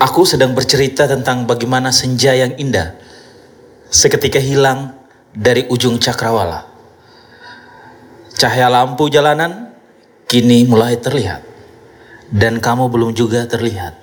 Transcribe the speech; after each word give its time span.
Aku 0.00 0.24
sedang 0.24 0.56
bercerita 0.56 1.04
tentang 1.04 1.44
bagaimana 1.44 1.92
senja 1.92 2.32
yang 2.32 2.56
indah 2.56 2.96
seketika 3.92 4.40
hilang 4.40 4.96
dari 5.36 5.68
ujung 5.68 6.00
cakrawala. 6.00 6.64
Cahaya 8.32 8.72
lampu 8.72 9.12
jalanan 9.12 9.76
kini 10.24 10.64
mulai 10.64 10.96
terlihat 10.96 11.44
dan 12.32 12.64
kamu 12.64 12.88
belum 12.88 13.12
juga 13.12 13.44
terlihat. 13.44 13.98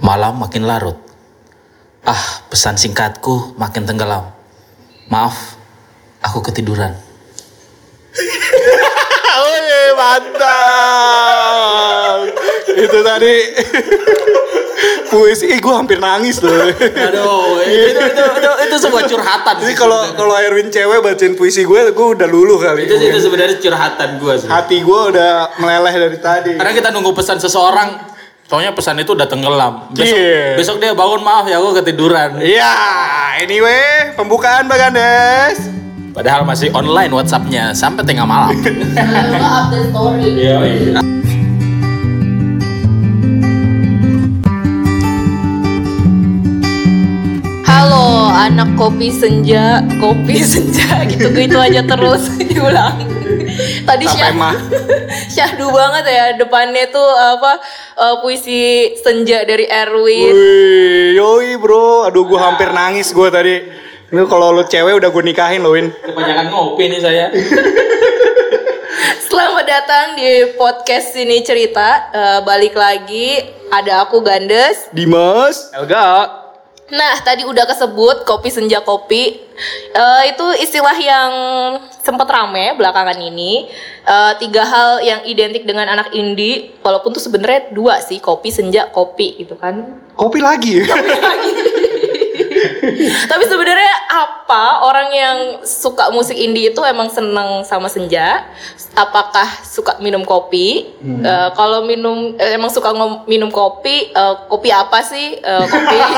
Malam 0.00 0.48
makin 0.48 0.64
larut. 0.64 0.96
Ah, 2.00 2.48
pesan 2.48 2.80
singkatku 2.80 3.52
makin 3.60 3.84
tenggelam. 3.84 4.32
Maaf, 5.12 5.60
aku 6.24 6.40
ketiduran. 6.40 6.96
Mantap. 11.00 12.20
Itu 12.72 12.98
tadi 13.04 13.34
puisi, 15.10 15.52
ih 15.52 15.60
gue 15.60 15.74
hampir 15.74 16.00
nangis 16.00 16.40
loh. 16.40 16.54
Aduh, 16.56 17.60
itu, 17.66 18.00
itu, 18.00 18.22
itu, 18.40 18.50
itu 18.64 18.76
sebuah 18.80 19.04
curhatan. 19.10 19.54
Jadi 19.60 19.74
kalau 19.76 20.00
kalau 20.16 20.34
Erwin 20.38 20.70
cewek 20.70 21.02
bacain 21.02 21.34
puisi 21.36 21.66
gue, 21.66 21.92
gue 21.92 22.06
udah 22.16 22.24
luluh 22.24 22.56
kali. 22.56 22.88
itu, 22.88 22.94
itu 22.96 23.18
sebenarnya 23.20 23.60
curhatan 23.60 24.16
gue 24.16 24.34
sih. 24.40 24.48
Hati 24.48 24.80
gue 24.80 25.00
udah 25.12 25.60
meleleh 25.60 25.94
dari 26.08 26.18
tadi. 26.22 26.52
Karena 26.56 26.72
kita 26.72 26.88
nunggu 26.94 27.12
pesan 27.12 27.36
seseorang, 27.42 28.00
soalnya 28.48 28.72
pesan 28.72 29.02
itu 29.02 29.12
udah 29.12 29.28
tenggelam. 29.28 29.90
Besok, 29.92 30.16
Iya. 30.16 30.56
besok 30.56 30.76
dia 30.80 30.94
bangun 30.96 31.20
maaf 31.20 31.44
ya 31.44 31.58
aku 31.60 31.76
ketiduran. 31.82 32.40
Iya, 32.40 32.72
anyway, 33.42 34.14
pembukaan 34.16 34.64
Bagandes. 34.70 35.79
Padahal 36.10 36.42
masih 36.42 36.74
online 36.74 37.14
WhatsAppnya 37.14 37.70
sampai 37.70 38.02
tengah 38.02 38.26
malam. 38.26 38.50
Update 38.58 39.94
story. 39.94 40.98
Halo, 47.62 48.26
anak 48.34 48.74
kopi 48.74 49.14
senja, 49.14 49.86
kopi 50.02 50.42
senja 50.42 51.06
gitu 51.06 51.30
gitu 51.30 51.58
aja 51.62 51.86
terus 51.86 52.26
diulang. 52.42 53.06
Tadi 53.86 54.04
syah, 54.10 54.34
syahdu 55.38 55.70
banget 55.70 56.04
ya 56.10 56.24
depannya 56.34 56.90
tuh 56.90 57.06
apa 57.06 57.62
eh, 57.94 58.16
puisi 58.18 58.60
senja 58.98 59.46
dari 59.46 59.70
Erwin. 59.70 60.34
Wih, 60.34 61.14
yoi 61.14 61.54
bro, 61.54 62.10
aduh 62.10 62.26
gue 62.26 62.40
hampir 62.42 62.74
nangis 62.74 63.14
gue 63.14 63.30
tadi. 63.30 63.89
Ini 64.10 64.26
kalau 64.26 64.50
lu 64.50 64.66
cewek 64.66 64.98
udah 64.98 65.06
gue 65.06 65.22
nikahin 65.22 65.62
lo, 65.62 65.70
Win. 65.70 65.94
Kebanyakan 66.02 66.50
ngopi 66.50 66.90
nih 66.90 66.98
saya. 66.98 67.30
Selamat 69.30 69.64
datang 69.70 70.18
di 70.18 70.50
podcast 70.58 71.14
sini 71.14 71.46
cerita. 71.46 72.10
Eh, 72.10 72.40
balik 72.42 72.74
lagi 72.74 73.38
ada 73.70 74.02
aku 74.02 74.18
Gandes. 74.26 74.90
Dimas. 74.90 75.70
Elga. 75.70 76.26
Nah, 76.90 77.22
tadi 77.22 77.46
udah 77.46 77.62
kesebut 77.70 78.26
kopi 78.26 78.50
senja 78.50 78.82
kopi. 78.82 79.46
Eh, 79.94 80.22
itu 80.34 80.46
istilah 80.58 80.98
yang 80.98 81.30
sempat 82.02 82.26
rame 82.26 82.74
belakangan 82.74 83.14
ini. 83.14 83.70
Eh, 84.02 84.32
tiga 84.42 84.66
hal 84.66 85.06
yang 85.06 85.22
identik 85.22 85.62
dengan 85.62 85.86
anak 85.86 86.10
indie, 86.18 86.74
walaupun 86.82 87.14
tuh 87.14 87.22
sebenarnya 87.22 87.70
dua 87.70 88.02
sih, 88.02 88.18
kopi 88.18 88.50
senja 88.50 88.90
kopi 88.90 89.38
gitu 89.38 89.54
kan. 89.54 90.02
Kopi 90.18 90.42
lagi. 90.42 90.82
Tapi 93.24 93.44
sebenarnya 93.44 93.94
apa 94.08 94.62
orang 94.82 95.08
yang 95.10 95.36
suka 95.60 96.10
musik 96.10 96.34
indie 96.34 96.68
itu 96.68 96.80
emang 96.82 97.06
seneng 97.06 97.62
sama 97.62 97.86
senja? 97.86 98.44
Apakah 98.92 99.46
suka 99.60 99.96
minum 99.98 100.22
kopi? 100.22 100.90
Eh, 101.00 101.48
kalau 101.52 101.82
minum 101.82 102.34
eh, 102.34 102.54
emang 102.54 102.68
suka 102.68 102.90
ngom- 102.90 103.22
minum 103.24 103.48
kopi, 103.48 104.08
eh, 104.08 104.34
kopi 104.46 104.68
apa 104.68 104.98
sih? 105.00 105.36
Eh, 105.36 105.64
kopi 105.64 105.96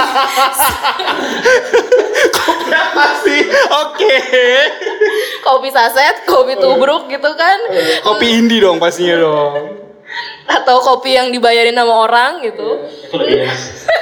Apa 2.72 3.04
sih? 3.22 3.40
Oke. 3.78 4.16
kopi 5.42 5.68
saset, 5.68 6.24
kopi 6.24 6.56
tubruk 6.56 7.06
gitu 7.06 7.30
kan? 7.34 7.58
Kopi 8.02 8.26
indie 8.34 8.58
dong 8.58 8.78
pastinya 8.78 9.16
dong. 9.18 9.91
Atau 10.48 10.82
kopi 10.82 11.16
yang 11.16 11.32
dibayarin 11.32 11.76
sama 11.76 11.94
orang 12.08 12.30
gitu. 12.44 12.70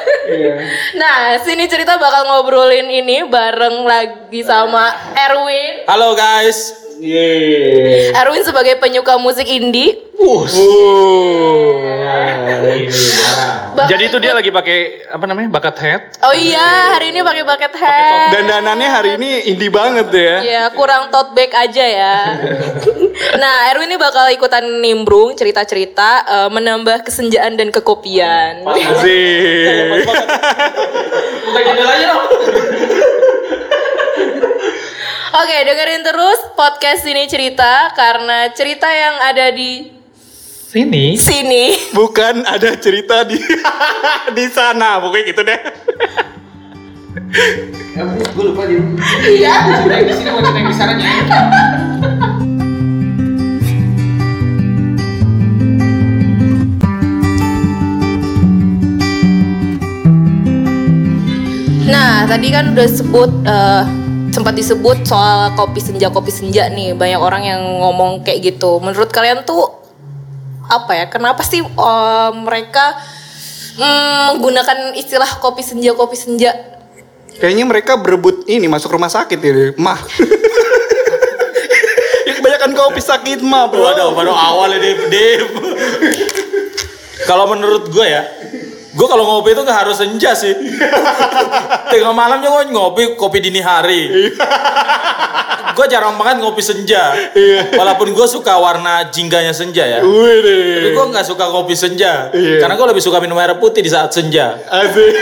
Nah, 0.94 1.42
sini 1.42 1.66
cerita 1.66 1.98
bakal 1.98 2.22
ngobrolin 2.30 2.86
ini 2.86 3.26
bareng 3.26 3.82
lagi 3.82 4.46
sama 4.46 4.94
Erwin. 5.18 5.82
Halo 5.90 6.14
guys. 6.14 6.89
Yeay. 7.00 8.12
Erwin 8.12 8.44
sebagai 8.44 8.76
penyuka 8.76 9.16
musik 9.16 9.48
indie. 9.48 9.96
Uh. 10.20 10.44
Jadi 13.88 14.12
itu 14.12 14.20
dia 14.20 14.36
lagi 14.36 14.52
pakai 14.52 15.08
apa 15.08 15.24
namanya 15.24 15.48
bucket 15.48 15.76
hat. 15.80 16.02
Oh 16.20 16.36
iya, 16.36 16.92
hari 16.92 17.16
ini 17.16 17.24
pakai 17.24 17.42
bucket 17.48 17.72
hat. 17.72 18.28
Dan 18.36 18.44
danannya 18.44 18.88
hari 18.92 19.10
ini 19.16 19.48
indie 19.48 19.72
banget 19.72 20.12
deh 20.12 20.20
ya. 20.20 20.38
Ya, 20.44 20.64
kurang 20.76 21.08
tote 21.08 21.32
bag 21.32 21.48
aja 21.56 21.84
ya. 21.88 22.16
nah, 23.42 23.72
Erwin 23.72 23.88
ini 23.88 23.96
bakal 23.96 24.28
ikutan 24.28 24.84
nimbrung 24.84 25.32
cerita-cerita 25.32 26.28
eh, 26.28 26.48
menambah 26.52 27.00
kesenjaan 27.08 27.56
dan 27.56 27.72
kekopian. 27.72 28.60
Asik. 28.68 30.04
Buka 31.48 31.60
jendela 31.66 31.92
aja 31.96 32.04
dong. 32.12 32.22
Oke, 35.30 35.62
dengerin 35.62 36.02
terus 36.02 36.42
podcast 36.58 37.06
ini 37.06 37.30
cerita 37.30 37.94
karena 37.94 38.50
cerita 38.50 38.90
yang 38.90 39.14
ada 39.22 39.54
di 39.54 39.86
Sini. 40.66 41.14
sini 41.14 41.94
Bukan 41.94 42.42
ada 42.42 42.74
cerita 42.74 43.22
di 43.22 43.38
di 44.36 44.46
sana, 44.50 44.98
pokoknya 44.98 45.24
gitu 45.30 45.42
deh. 45.46 45.60
Gue 48.34 48.44
lupa 48.50 48.66
dia. 48.66 48.82
Iya. 49.22 49.54
Di 50.02 50.14
sini 50.18 50.30
mau 50.34 50.42
naik 50.42 50.66
di 50.66 50.74
sana 50.74 50.98
Nah, 61.86 62.26
tadi 62.26 62.50
kan 62.50 62.74
udah 62.74 62.88
sebut 62.90 63.30
eh, 63.46 63.99
sempat 64.30 64.54
disebut 64.54 65.02
soal 65.04 65.52
kopi 65.58 65.82
senja 65.82 66.08
kopi 66.08 66.30
senja 66.30 66.70
nih. 66.70 66.94
Banyak 66.94 67.20
orang 67.20 67.42
yang 67.44 67.62
ngomong 67.82 68.22
kayak 68.22 68.54
gitu. 68.54 68.78
Menurut 68.78 69.10
kalian 69.10 69.42
tuh 69.42 69.66
apa 70.70 70.94
ya? 70.94 71.04
Kenapa 71.10 71.42
sih 71.42 71.60
eh, 71.62 72.30
mereka 72.34 72.94
mm, 73.76 74.38
menggunakan 74.38 74.94
istilah 74.94 75.42
kopi 75.42 75.66
senja 75.66 75.92
kopi 75.92 76.16
senja? 76.16 76.54
Kayaknya 77.40 77.64
mereka 77.64 77.96
berebut 77.96 78.44
ini 78.46 78.68
masuk 78.68 78.92
rumah 78.92 79.08
sakit 79.08 79.40
ya, 79.40 79.72
mah. 79.80 79.96
ya 82.28 82.32
kebanyakan 82.36 82.70
kopi 82.76 83.00
sakit 83.00 83.40
mah, 83.40 83.72
bro. 83.72 83.80
Waduh, 83.80 84.12
baru 84.12 84.32
awal 84.34 84.76
ini 84.76 84.90
Dip. 85.08 85.48
Kalau 87.24 87.48
menurut 87.48 87.88
gue 87.88 88.04
ya, 88.04 88.28
gue 88.90 89.06
kalau 89.06 89.22
ngopi 89.22 89.54
itu 89.54 89.62
nggak 89.62 89.78
harus 89.86 89.96
senja 90.02 90.34
sih. 90.34 90.54
Tengah 91.90 92.14
malamnya 92.14 92.50
gue 92.50 92.64
ngopi 92.74 93.02
kopi 93.14 93.38
dini 93.38 93.62
hari. 93.62 94.30
gue 95.70 95.86
jarang 95.86 96.18
banget 96.18 96.42
ngopi 96.42 96.62
senja. 96.62 97.14
Walaupun 97.74 98.10
gue 98.10 98.26
suka 98.26 98.58
warna 98.58 99.06
jingganya 99.08 99.54
senja 99.54 99.86
ya. 99.86 100.00
Tapi 100.82 100.88
gue 100.90 101.04
nggak 101.14 101.26
suka 101.26 101.46
kopi 101.48 101.74
senja. 101.78 102.28
Iya. 102.34 102.58
Karena 102.58 102.74
gue 102.74 102.86
lebih 102.90 103.02
suka 103.04 103.22
minum 103.22 103.38
air 103.38 103.54
putih 103.56 103.80
di 103.80 103.90
saat 103.90 104.10
senja. 104.10 104.58
asik. 104.66 105.12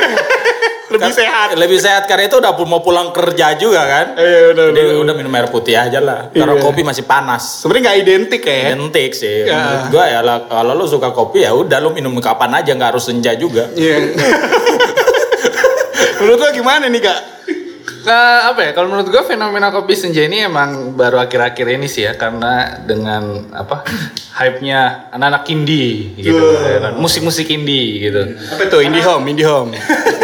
Lebih 0.98 1.06
Kan- 1.08 1.14
sehat. 1.16 1.48
Lebih 1.54 1.78
sehat 1.78 2.02
karena 2.04 2.26
itu 2.26 2.36
udah 2.36 2.52
mau 2.60 2.78
pulang 2.78 3.08
kerja 3.08 3.54
juga 3.54 3.82
kan. 3.82 4.06
Iya, 4.14 4.52
udah, 4.52 4.64
Jadi 4.68 4.80
udah. 4.82 5.02
udah 5.06 5.14
minum 5.14 5.32
air 5.32 5.46
putih 5.46 5.74
aja 5.74 5.98
lah. 5.98 6.28
Karena 6.28 6.52
Iya. 6.52 6.62
kopi 6.62 6.82
masih 6.82 7.04
panas. 7.04 7.62
Sebenarnya 7.62 7.82
nggak 7.88 7.98
identik 8.00 8.42
ya. 8.42 8.58
Identik 8.68 9.10
sih. 9.12 9.36
Ya. 9.44 9.54
Menurut 9.56 9.86
gue 9.88 10.04
ya 10.04 10.20
lah, 10.20 10.38
kalau 10.44 10.74
lu 10.74 10.84
suka 10.84 11.08
kopi 11.10 11.42
ya 11.42 11.54
udah 11.54 11.78
lu 11.78 11.90
minum 11.90 12.10
kapan 12.18 12.58
aja 12.58 12.70
nggak 12.70 12.90
harus 12.92 13.06
senja 13.06 13.32
juga. 13.32 13.70
Iya. 13.72 13.96
Menurut 16.18 16.38
lo 16.40 16.48
gimana 16.50 16.86
nih 16.86 16.98
kak? 16.98 17.20
Nah, 18.00 18.48
apa 18.48 18.64
ya? 18.64 18.70
Kalau 18.72 18.88
menurut 18.88 19.06
gue 19.06 19.22
fenomena 19.22 19.68
kopi 19.68 19.92
senja 19.92 20.24
ini 20.24 20.40
emang 20.40 20.96
baru 20.96 21.20
akhir-akhir 21.20 21.66
ini 21.68 21.86
sih 21.86 22.02
ya 22.02 22.16
karena 22.16 22.80
dengan 22.80 23.52
apa 23.52 23.84
hype-nya 24.34 25.12
anak-anak 25.12 25.44
indie 25.48 26.16
gitu, 26.16 26.40
ya 26.64 26.78
kan? 26.80 26.92
musik-musik 26.96 27.44
indie 27.46 28.00
gitu. 28.00 28.32
Apa 28.48 28.64
tuh 28.66 28.80
indie 28.80 29.04
home, 29.04 29.28
indie 29.28 29.44
home. 29.44 29.76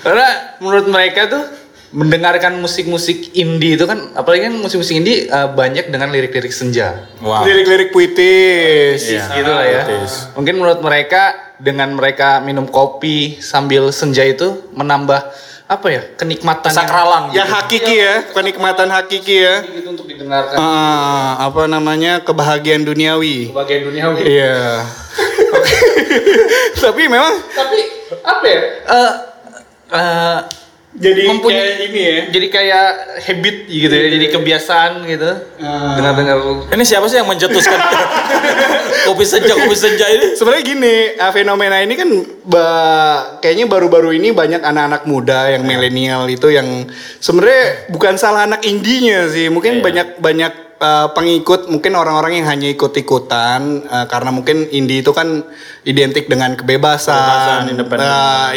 Karena 0.00 0.26
menurut 0.58 0.86
mereka 0.86 1.26
tuh 1.26 1.44
mendengarkan 1.90 2.58
musik-musik 2.58 3.30
indie 3.32 3.78
itu 3.78 3.86
kan 3.86 4.10
apalagi 4.12 4.50
kan 4.50 4.54
musik-musik 4.56 4.94
indie 4.94 5.24
eh, 5.24 5.48
banyak 5.48 5.88
dengan 5.88 6.10
lirik-lirik 6.10 6.50
senja. 6.50 7.06
Wah. 7.20 7.42
Lirik-lirik 7.42 7.90
puitis. 7.90 8.98
Iya. 9.00 9.30
gitu 9.32 9.48
lah 9.48 9.64
ya. 9.64 9.82
Puitis. 9.84 10.12
Mungkin 10.34 10.54
menurut 10.56 10.80
mereka 10.80 11.32
dengan 11.56 11.94
mereka 11.94 12.42
minum 12.42 12.66
kopi 12.66 13.38
sambil 13.38 13.88
senja 13.88 14.22
itu 14.22 14.66
menambah 14.70 15.22
apa 15.64 15.86
ya 15.88 16.02
kenikmatan 16.12 16.68
yang- 16.68 16.76
Sakralan 16.76 17.22
Yang 17.32 17.48
hakiki 17.48 17.94
ya, 17.96 18.14
kenikmatan 18.28 18.88
hakiki 18.90 19.36
ya. 19.38 19.54
gitu 19.64 19.88
untuk 19.88 20.04
didengarkan 20.04 20.58
Ah, 20.60 21.40
apa 21.40 21.64
namanya 21.64 22.20
kebahagiaan 22.20 22.82
duniawi. 22.82 23.48
bagian 23.48 23.86
duniawi. 23.86 24.20
Iya. 24.28 24.82
Tapi 26.84 27.02
memang 27.06 27.32
Tapi 27.48 27.80
apa 28.20 28.44
ya? 28.44 28.60
Eh 28.84 29.12
eh, 29.90 30.38
jadi 30.94 31.26
Mempunyai- 31.26 31.58
kayak 31.58 31.78
ini 31.84 32.00
ya. 32.00 32.18
jadi 32.30 32.46
kayak 32.48 32.86
habit 33.20 33.56
gitu 33.66 33.90
ya, 33.92 34.06
jadi 34.08 34.26
kebiasaan 34.30 34.90
gitu. 35.04 35.26
Ah. 35.58 35.98
Dengar-dengar 35.98 36.38
Ini 36.70 36.84
siapa 36.84 37.06
sih 37.06 37.18
yang 37.18 37.26
mencetuskan 37.26 37.82
kopi 39.04 39.24
senja 39.24 39.52
kopi 39.52 39.74
senja 39.74 40.06
ini? 40.06 40.32
Sebenarnya 40.32 40.62
gini, 40.64 40.94
eh, 41.12 41.32
fenomena 41.32 41.82
ini 41.82 41.94
kan 41.94 42.08
ba- 42.42 43.36
kayaknya 43.38 43.66
baru-baru 43.66 44.14
ini 44.14 44.30
banyak 44.30 44.62
anak-anak 44.62 45.02
muda 45.04 45.50
yang 45.50 45.62
milenial 45.62 46.24
itu 46.26 46.46
yang 46.48 46.86
sebenarnya 47.18 47.90
bukan 47.90 48.14
salah 48.14 48.46
anak 48.46 48.62
indinya 48.62 49.26
sih, 49.26 49.50
mungkin 49.50 49.82
banyak 49.82 50.18
banyak 50.18 50.52
eh, 50.84 51.06
pengikut, 51.16 51.72
mungkin 51.72 51.96
orang-orang 51.96 52.44
yang 52.44 52.48
hanya 52.52 52.68
ikut-ikutan 52.68 53.88
eh, 53.88 54.06
karena 54.12 54.28
mungkin 54.28 54.68
indie 54.68 55.00
itu 55.00 55.16
kan 55.16 55.40
identik 55.88 56.28
dengan 56.28 56.52
kebebasan, 56.52 57.16
Kebebasan, 57.16 57.62
independen. 57.72 58.08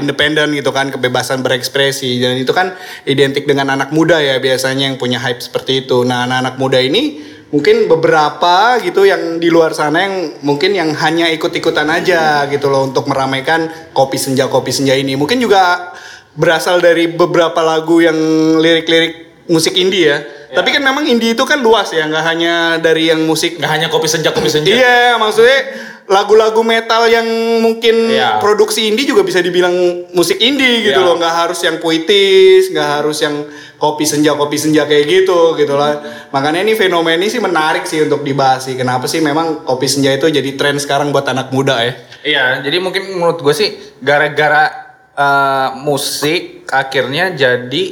independen 0.03 0.47
gitu 0.51 0.71
kan, 0.75 0.91
kebebasan 0.91 1.39
berekspresi 1.39 2.19
dan 2.19 2.35
itu 2.35 2.51
kan 2.51 2.75
identik 3.07 3.47
dengan 3.47 3.71
anak 3.71 3.95
muda 3.95 4.19
ya 4.19 4.44
biasanya 4.44 4.91
yang 4.91 5.00
punya 5.00 5.24
hype 5.24 5.39
seperti 5.39 5.88
itu. 5.88 6.03
Nah, 6.03 6.27
anak-anak 6.27 6.56
muda 6.59 6.83
ini 6.83 7.24
mungkin 7.47 7.88
beberapa 7.88 8.75
gitu 8.83 9.07
yang 9.07 9.39
di 9.39 9.47
luar 9.47 9.71
sana 9.71 10.03
yang 10.03 10.15
mungkin 10.44 10.75
yang 10.75 10.91
hanya 11.00 11.31
ikut-ikutan 11.31 11.88
aja 11.88 12.44
gitu 12.51 12.68
loh 12.68 12.91
untuk 12.91 13.07
meramaikan 13.07 13.71
kopi 13.95 14.19
senja 14.19 14.51
kopi 14.51 14.75
senja 14.75 14.91
ini 14.91 15.15
mungkin 15.15 15.39
juga 15.39 15.95
berasal 16.35 16.83
dari 16.83 17.07
beberapa 17.07 17.63
lagu 17.63 18.03
yang 18.03 18.19
lirik-lirik 18.59 19.26
musik 19.47 19.73
indie 19.73 20.05
ya, 20.05 20.17
tapi 20.51 20.69
kan 20.69 20.79
memang 20.79 21.03
indie 21.03 21.31
itu 21.31 21.44
kan 21.44 21.59
luas 21.59 21.89
ya 21.89 22.03
nggak 22.03 22.23
hanya 22.25 22.53
dari 22.77 23.07
yang 23.07 23.23
musik 23.23 23.55
Nggak 23.55 23.71
hanya 23.71 23.88
kopi 23.88 24.05
senja 24.05 24.29
kopi 24.29 24.47
senja. 24.47 24.69
iya 24.69 25.15
maksudnya 25.15 25.59
lagu-lagu 26.05 26.63
metal 26.63 27.03
yang 27.05 27.27
mungkin 27.59 28.07
Iya. 28.07 28.39
produksi 28.39 28.88
indie 28.88 29.03
juga 29.03 29.23
bisa 29.23 29.39
dibilang 29.39 29.75
musik 30.11 30.39
indie 30.39 30.83
gitu 30.85 30.95
Iya. 30.95 31.03
loh 31.03 31.15
nggak 31.15 31.35
harus 31.38 31.59
yang 31.61 31.79
puitis 31.79 32.71
nggak 32.71 32.89
harus 32.97 33.19
yang 33.19 33.44
kopi 33.75 34.03
senja 34.03 34.31
kopi 34.33 34.55
senja 34.55 34.83
kayak 34.83 35.03
gitu 35.05 35.53
gitu 35.53 35.75
lah 35.75 35.99
makanya 36.29 36.63
ini 36.63 36.73
fenomena 36.73 37.15
ini 37.15 37.27
sih 37.27 37.39
menarik 37.39 37.83
sih 37.83 38.01
untuk 38.01 38.23
dibahas 38.23 38.63
sih 38.63 38.73
kenapa 38.73 39.03
sih 39.05 39.19
memang 39.19 39.63
kopi 39.63 39.83
senja 39.85 40.09
itu 40.09 40.27
jadi 40.27 40.55
tren 40.55 40.75
sekarang 40.75 41.11
buat 41.11 41.23
anak 41.25 41.51
muda 41.51 41.75
ya 41.81 41.94
Iya, 42.17 42.45
jadi 42.59 42.79
mungkin 42.79 43.13
menurut 43.13 43.39
gue 43.39 43.53
sih 43.53 43.69
gara-gara 43.99 44.67
eh, 45.13 45.69
musik 45.77 46.41
akhirnya 46.67 47.31
jadi 47.31 47.83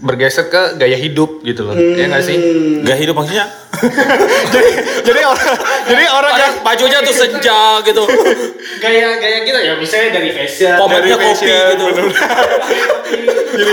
bergeser 0.00 0.48
ke 0.48 0.80
gaya 0.80 0.96
hidup 0.96 1.44
gitu 1.44 1.68
loh. 1.68 1.76
Iya 1.76 2.08
nggak 2.08 2.24
sih? 2.24 2.36
Gak 2.84 2.98
hidup 3.00 3.14
maksudnya. 3.16 3.46
jadi 4.54 4.70
jadi 5.04 5.20
orang 5.24 5.48
jadi 5.88 6.04
orang 6.12 6.34
yang 6.36 6.52
bajunya 6.64 6.98
tuh 7.04 7.14
senja 7.16 7.80
gitu. 7.84 8.02
Gaya 8.84 9.20
gaya 9.20 9.44
kita 9.44 9.60
ya 9.60 9.72
misalnya 9.76 10.20
dari 10.20 10.32
fashion, 10.32 10.72
Pomade 10.80 11.04
dari 11.04 11.12
kopi 11.12 11.24
fashion, 11.28 11.72
gitu. 11.76 12.04
jadi 13.60 13.72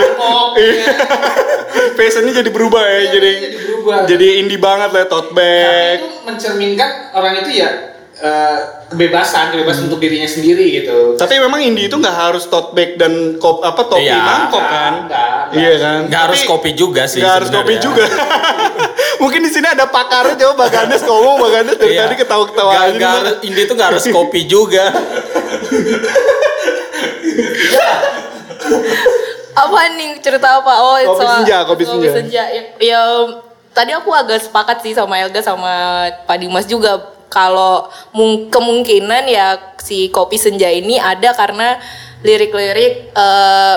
fashionnya 1.96 2.34
jadi 2.44 2.50
berubah 2.52 2.84
ya 2.84 3.00
jadi 3.14 3.32
jadi 3.40 3.58
berubah. 3.72 3.98
jadi 4.10 4.28
indie 4.44 4.60
banget 4.60 4.90
lah 4.94 5.06
tote 5.08 5.32
bag 5.32 6.02
itu 6.02 6.10
mencerminkan 6.26 7.14
orang 7.14 7.34
itu 7.46 7.64
ya 7.64 7.97
eh, 8.18 8.60
kebebasan, 8.88 9.52
kebebasan 9.52 9.86
untuk 9.86 9.98
dirinya 9.98 10.26
sendiri 10.26 10.66
gitu. 10.76 11.14
Tapi 11.14 11.38
memang 11.38 11.60
indie 11.60 11.86
itu 11.86 11.94
nggak 11.94 12.14
harus 12.14 12.46
tote 12.46 12.74
bag 12.74 12.96
dan 12.96 13.14
kop 13.38 13.62
apa 13.62 13.82
topi 13.84 14.04
Iya. 14.04 14.18
mangkok 14.18 14.64
kan? 14.64 14.94
Enggak, 15.04 15.28
enggak. 15.48 15.54
Iya 15.54 15.74
kan? 15.78 16.00
Nggak 16.08 16.22
harus 16.24 16.42
kopi 16.44 16.72
juga 16.74 17.04
sih. 17.06 17.20
Nggak 17.20 17.34
harus 17.36 17.50
kopi 17.52 17.74
juga. 17.78 18.06
Mungkin 19.22 19.40
di 19.40 19.50
sini 19.50 19.66
ada 19.66 19.86
pakarnya 19.86 20.34
coba 20.36 20.54
Bang 20.60 20.72
Gandes 20.72 21.02
ngomong 21.02 21.36
Bang 21.40 21.54
Gandes 21.54 21.76
dari 21.76 21.94
Iya. 21.94 22.02
tadi 22.06 22.16
ketawa-ketawa 22.18 22.72
aja. 22.86 23.08
harus 23.12 23.36
Indi 23.44 23.62
itu 23.62 23.74
nggak 23.74 23.90
harus 23.92 24.06
kopi 24.08 24.42
juga. 24.46 24.86
Apa 29.58 29.90
nih 29.92 30.22
cerita 30.22 30.62
apa? 30.62 30.74
Oh, 30.78 30.96
Kopi 30.96 31.18
soal- 31.18 31.42
senja, 31.42 31.58
kopi 31.66 31.84
senja. 31.84 32.44
Ya, 32.46 32.62
ya, 32.78 33.02
tadi 33.74 33.90
aku 33.90 34.10
agak 34.12 34.38
sepakat 34.40 34.86
sih 34.86 34.94
sama 34.94 35.18
Elga 35.18 35.42
sama 35.42 35.74
Pak 36.24 36.38
Dimas 36.38 36.66
juga 36.66 37.02
kalau 37.28 37.88
mung- 38.16 38.48
kemungkinan 38.48 39.28
ya 39.28 39.76
si 39.80 40.08
kopi 40.12 40.36
senja 40.40 40.68
ini 40.72 41.00
ada 41.00 41.32
karena 41.36 41.80
lirik-lirik 42.24 43.14
eh, 43.14 43.76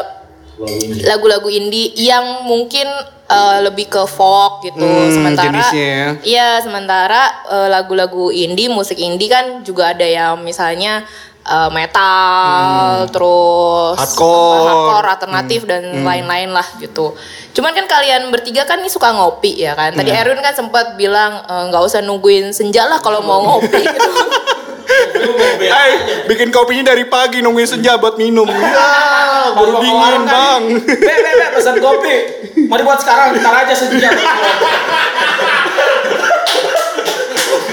lagu-lagu 1.09 1.49
indie 1.49 1.93
yang 1.97 2.45
mungkin 2.45 2.87
eh, 3.31 3.59
lebih 3.65 3.89
ke 3.89 4.03
folk 4.05 4.65
gitu. 4.65 4.85
Hmm, 4.85 5.11
sementara 5.13 5.63
ya. 5.73 6.17
Iya, 6.21 6.49
sementara 6.61 7.23
eh, 7.49 7.69
lagu-lagu 7.73 8.29
indie, 8.33 8.69
musik 8.69 8.99
indie 9.01 9.31
kan 9.31 9.65
juga 9.65 9.95
ada 9.97 10.05
yang 10.05 10.41
misalnya 10.43 11.05
eh, 11.51 11.71
metal, 11.71 13.05
terus 13.11 13.93
Hmm. 13.93 14.01
Hardcore. 14.01 14.55
Hmm. 14.55 14.69
hardcore 14.71 15.09
alternatif 15.11 15.61
dan 15.65 15.83
lain-lain 16.01 16.51
lah 16.51 16.67
gitu. 16.77 17.19
Cuman 17.51 17.75
kan 17.75 17.85
kalian 17.85 18.31
bertiga 18.31 18.63
kan 18.63 18.79
nih 18.79 18.89
suka 18.89 19.11
ngopi 19.11 19.59
ya 19.59 19.75
kan. 19.75 19.91
Tadi 19.91 20.09
Hmm. 20.09 20.21
Erwin 20.23 20.39
kan 20.39 20.55
sempat 20.55 20.95
bilang 20.95 21.43
eh, 21.43 21.63
nggak 21.69 21.83
usah 21.83 22.01
nungguin 22.01 22.51
senja 22.51 22.87
lah 22.87 22.99
kalau 22.99 23.21
mau 23.21 23.43
ngopi 23.43 23.83
gitu. 23.87 24.13
Eh, 25.61 25.93
bikin 26.27 26.51
kopinya 26.51 26.91
dari 26.91 27.05
pagi 27.05 27.41
nungguin 27.41 27.67
senja 27.69 27.95
buat 27.97 28.15
minum. 28.15 28.47
Ya, 29.41 29.57
baru 29.57 29.83
dingin 29.83 30.23
bang. 30.23 30.63
Be, 30.85 30.95
be, 30.95 31.31
be, 31.33 31.47
pesan 31.51 31.81
kopi. 31.81 32.15
Mari 32.69 32.83
buat 32.83 33.01
sekarang, 33.01 33.35
ntar 33.35 33.55
aja 33.57 33.75
senja. 33.75 34.11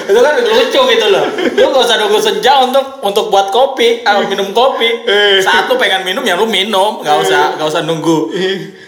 itu 0.07 0.19
kan 0.23 0.33
lucu 0.39 0.81
gitu 0.95 1.07
loh. 1.11 1.25
Lu 1.35 1.67
gak 1.75 1.83
usah 1.83 1.95
nunggu 1.99 2.19
senja 2.23 2.63
untuk 2.63 3.03
untuk 3.03 3.27
buat 3.27 3.51
kopi, 3.51 4.01
atau 4.07 4.23
minum 4.25 4.55
kopi. 4.55 5.03
Saat 5.43 5.67
lu 5.67 5.75
pengen 5.75 6.07
minum 6.07 6.23
ya 6.23 6.39
lu 6.39 6.47
minum, 6.47 7.03
gak 7.03 7.17
usah 7.27 7.59
gak 7.59 7.67
usah 7.67 7.83
nunggu. 7.83 8.31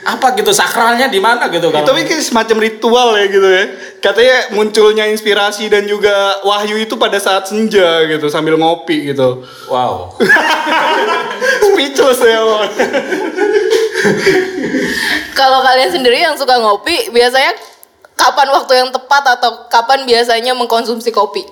Apa 0.07 0.33
gitu 0.39 0.55
sakralnya 0.55 1.11
di 1.11 1.19
mana 1.19 1.51
gitu 1.51 1.69
kalau 1.69 1.83
Tapi 1.83 2.07
kayak 2.07 2.23
semacam 2.23 2.57
ritual 2.63 3.19
ya 3.19 3.25
gitu 3.27 3.49
ya. 3.51 3.63
Katanya 3.99 4.37
munculnya 4.55 5.05
inspirasi 5.11 5.67
dan 5.67 5.83
juga 5.83 6.39
wahyu 6.47 6.79
itu 6.79 6.95
pada 6.95 7.19
saat 7.19 7.51
senja 7.51 8.07
gitu 8.07 8.31
sambil 8.31 8.55
ngopi 8.55 9.11
gitu. 9.11 9.43
wow. 9.67 10.15
Speechless 11.67 12.23
ya. 12.23 12.39
Kalau 15.35 15.59
kalian 15.63 15.91
sendiri 15.91 16.19
yang 16.19 16.35
suka 16.35 16.59
ngopi, 16.59 17.11
biasanya 17.11 17.55
kapan 18.19 18.47
waktu 18.51 18.73
yang 18.75 18.89
tepat 18.91 19.23
atau 19.39 19.71
kapan 19.71 20.03
biasanya 20.03 20.51
mengkonsumsi 20.51 21.15
kopi? 21.15 21.47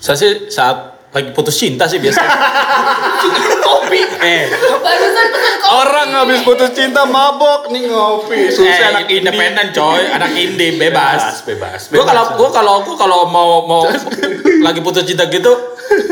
Saya 0.00 0.16
sih 0.16 0.48
saat 0.48 0.96
lagi 1.12 1.36
putus 1.36 1.60
cinta 1.60 1.84
sih 1.84 2.00
biasanya. 2.00 2.24
kopi. 3.68 4.00
Eh, 4.00 4.48
Barusan 4.80 5.26
pesan 5.28 5.54
kopi. 5.60 5.74
Orang 5.76 6.08
habis 6.16 6.40
putus 6.46 6.70
cinta 6.72 7.04
mabok 7.04 7.68
nih 7.68 7.90
ngopi. 7.90 8.48
Susah 8.48 8.88
eh, 8.88 8.90
anak 8.96 9.06
independen 9.12 9.66
coy, 9.76 10.02
anak 10.08 10.30
indie 10.32 10.80
bebas. 10.80 11.44
bebas. 11.44 11.92
Gue 11.92 12.04
kalau 12.06 12.24
gue 12.38 12.48
kalau 12.48 12.74
gue 12.86 12.96
kalau 12.96 13.20
mau 13.28 13.68
mau 13.68 13.82
lagi 14.64 14.80
putus 14.80 15.04
cinta 15.04 15.28
gitu, 15.28 15.52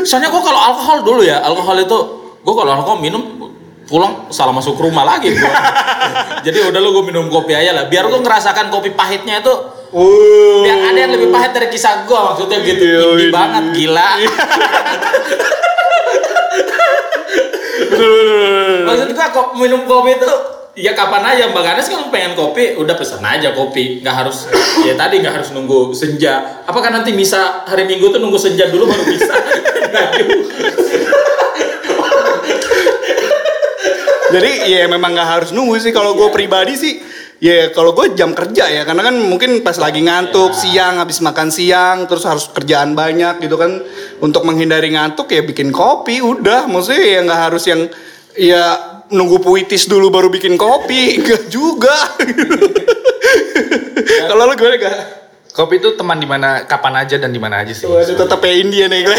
soalnya 0.05 0.29
gue 0.29 0.41
kalau 0.43 0.59
alkohol 0.59 1.01
dulu 1.01 1.21
ya, 1.25 1.41
alkohol 1.41 1.81
itu 1.81 1.97
gue 2.45 2.53
kalau 2.53 2.71
alkohol 2.77 2.99
minum 3.01 3.23
pulang 3.89 4.29
salah 4.29 4.53
masuk 4.53 4.77
rumah 4.77 5.01
lagi 5.01 5.33
gue. 5.33 5.41
Jadi 6.45 6.57
udah 6.69 6.79
lu 6.79 6.93
gue 7.01 7.09
minum 7.09 7.25
kopi 7.25 7.57
aja 7.57 7.73
lah, 7.73 7.89
biar 7.89 8.05
gue 8.05 8.21
ngerasakan 8.21 8.69
kopi 8.69 8.93
pahitnya 8.93 9.41
itu. 9.41 9.51
Uh. 9.89 10.61
biar 10.61 10.93
ada 10.93 10.99
yang 11.01 11.17
lebih 11.17 11.33
pahit 11.33 11.49
dari 11.49 11.65
kisah 11.73 12.05
gue 12.05 12.13
maksudnya 12.13 12.61
gitu. 12.61 12.85
Iya, 12.85 13.01
indie 13.09 13.25
iya. 13.25 13.33
banget 13.33 13.65
gila. 13.73 14.09
Maksud 18.85 19.09
gue 19.17 19.27
kok 19.33 19.47
minum 19.57 19.81
kopi 19.89 20.13
itu 20.13 20.31
ya 20.77 20.93
kapan 20.93 21.25
aja 21.25 21.49
Mbak 21.49 21.63
Ganes 21.65 21.89
kalau 21.89 22.07
pengen 22.13 22.37
kopi 22.37 22.77
udah 22.77 22.93
pesan 22.93 23.25
aja 23.25 23.49
kopi. 23.57 24.05
Nggak 24.05 24.15
harus 24.25 24.45
ya 24.87 24.93
tadi 24.93 25.25
nggak 25.25 25.41
harus 25.41 25.49
nunggu 25.57 25.89
senja. 25.97 26.61
Apakah 26.69 26.93
nanti 26.93 27.09
misa 27.09 27.65
hari 27.65 27.89
minggu 27.89 28.13
tuh 28.13 28.21
nunggu 28.21 28.37
senja 28.37 28.69
dulu 28.69 28.85
baru 28.85 29.03
bisa 29.09 29.33
Nggak 29.89 30.05
juga. 30.21 30.69
Jadi 34.29 34.69
ya 34.69 34.85
memang 34.85 35.17
nggak 35.17 35.29
harus 35.29 35.49
nunggu 35.51 35.81
sih. 35.81 35.93
Kalau 35.93 36.13
gue 36.13 36.29
pribadi 36.29 36.77
sih. 36.77 36.93
Ya 37.39 37.71
kalau 37.71 37.95
gue 37.95 38.13
jam 38.13 38.35
kerja 38.35 38.67
ya. 38.67 38.83
Karena 38.83 39.09
kan 39.09 39.15
mungkin 39.17 39.63
pas 39.63 39.79
lagi 39.79 40.03
ngantuk 40.03 40.53
siang 40.53 40.99
habis 40.99 41.23
makan 41.23 41.49
siang 41.49 42.05
terus 42.05 42.27
harus 42.27 42.51
kerjaan 42.51 42.93
banyak 42.93 43.41
gitu 43.41 43.55
kan. 43.55 43.81
Untuk 44.21 44.45
menghindari 44.45 44.93
ngantuk 44.93 45.31
ya 45.31 45.41
bikin 45.41 45.73
kopi 45.73 46.21
udah. 46.21 46.67
Maksudnya 46.67 47.03
ya 47.03 47.19
nggak 47.25 47.41
harus 47.49 47.63
yang 47.65 47.81
ya 48.37 48.63
nunggu 49.09 49.41
puitis 49.41 49.89
dulu 49.89 50.13
baru 50.13 50.29
bikin 50.29 50.59
kopi. 50.59 51.19
Enggak 51.19 51.49
juga. 51.49 51.95
Kalau 54.29 54.45
lu 54.45 54.55
gue 54.55 54.79
gak 54.79 54.97
Kopi 55.49 55.81
itu 55.81 55.97
teman 55.97 56.21
di 56.21 56.29
mana 56.29 56.63
kapan 56.63 57.03
aja 57.03 57.17
dan 57.17 57.33
di 57.33 57.41
mana 57.41 57.65
aja 57.65 57.73
sih. 57.73 57.89
tetap 57.89 58.37
ya 58.45 58.53
India 58.53 58.85
nih 58.85 59.01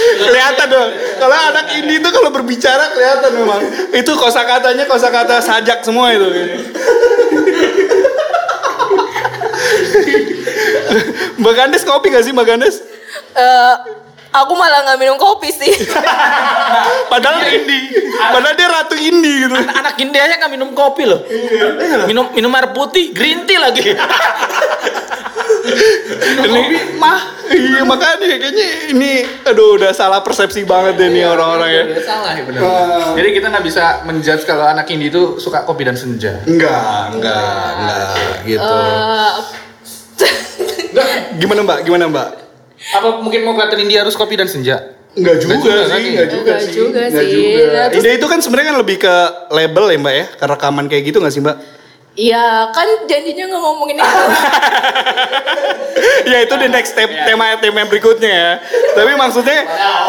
kelihatan 0.00 0.66
dong 0.70 0.90
kalau 1.18 1.36
anak 1.36 1.66
indie 1.76 1.98
itu 2.00 2.08
kalau 2.12 2.30
berbicara 2.32 2.88
kelihatan 2.94 3.30
memang 3.36 3.60
itu 3.92 4.12
kosakatanya 4.16 4.84
kosakata 4.88 5.42
sajak 5.42 5.84
semua 5.84 6.14
itu 6.14 6.28
Mbak 11.40 11.52
Gandes 11.56 11.84
kopi 11.88 12.12
gak 12.12 12.24
sih 12.26 12.32
Mbak 12.36 12.46
Gandes? 12.46 12.84
Eh, 13.32 13.74
aku 14.30 14.52
malah 14.54 14.86
nggak 14.86 14.98
minum 15.00 15.16
kopi 15.16 15.50
sih. 15.50 15.72
Padahal 17.12 17.40
indie. 17.48 17.90
Padahal 18.12 18.54
dia 18.54 18.68
ratu 18.68 18.96
indie 18.98 19.46
gitu. 19.46 19.54
Anak 19.56 19.94
India 19.98 20.26
aja 20.26 20.34
nggak 20.36 20.52
minum 20.52 20.70
kopi 20.74 21.06
loh. 21.06 21.24
Minum 22.06 22.30
minum 22.34 22.50
air 22.54 22.70
putih, 22.74 23.14
green 23.14 23.46
tea 23.48 23.58
lagi. 23.58 23.82
Ini 26.40 26.60
mah. 26.96 27.20
Iya 27.50 27.82
makanya 27.82 28.16
kayaknya 28.22 28.66
ini 28.88 29.12
aduh 29.42 29.74
udah 29.74 29.90
salah 29.90 30.22
persepsi 30.22 30.62
banget 30.62 30.94
deh 30.96 31.08
nih 31.08 31.26
orang-orang 31.26 31.68
ya. 31.68 31.82
Udah 31.88 32.04
salah 32.04 32.30
ya 32.32 32.42
benar. 32.44 32.60
Jadi 33.12 33.28
kita 33.32 33.46
nggak 33.48 33.64
bisa 33.64 33.84
menjudge 34.04 34.44
kalau 34.44 34.64
anak 34.64 34.86
indie 34.86 35.08
itu 35.08 35.36
suka 35.36 35.62
kopi 35.62 35.82
dan 35.82 35.94
senja. 35.94 36.38
Enggak, 36.44 37.10
enggak, 37.10 37.68
enggak 37.76 38.08
gitu. 38.44 38.62
Eh, 38.62 39.34
Gimana 41.36 41.60
Mbak? 41.62 41.78
Gimana 41.82 42.04
Mbak? 42.06 42.28
Apa 42.92 43.08
mungkin 43.18 43.40
mau 43.42 43.54
kata 43.54 43.76
indie 43.76 43.96
harus 43.96 44.14
kopi 44.14 44.34
dan 44.34 44.46
senja? 44.46 44.96
Enggak 45.10 45.42
juga, 45.42 45.54
juga, 45.56 45.72
sih, 45.74 45.90
kan? 45.90 46.00
enggak 46.00 46.28
juga 46.28 46.38
Enggak 46.46 46.60
sih. 46.62 46.72
juga 46.72 47.00
Enggak 47.02 47.24
sih. 47.24 47.34
juga. 47.34 47.64
Nah, 47.66 47.86
terus- 47.90 48.04
Ide 48.04 48.10
itu 48.14 48.26
kan 48.26 48.38
sebenarnya 48.38 48.68
kan 48.68 48.78
lebih 48.78 48.96
ke 48.96 49.14
label 49.50 49.84
ya 49.86 49.98
Mbak 49.98 50.14
ya, 50.14 50.26
ke 50.30 50.44
rekaman 50.46 50.84
kayak 50.86 51.02
gitu 51.04 51.18
nggak 51.18 51.34
sih 51.34 51.42
Mbak? 51.42 51.56
Iya 52.18 52.74
kan 52.74 53.06
janjinya 53.06 53.44
nggak 53.46 53.62
ngomongin 53.62 53.96
itu. 54.02 54.20
ya 56.30 56.38
itu 56.42 56.54
the 56.58 56.68
next 56.68 56.90
step 56.92 57.06
tema 57.06 57.54
tema 57.62 57.86
berikutnya 57.86 58.30
ya. 58.30 58.52
Tapi 58.98 59.14
maksudnya 59.14 59.58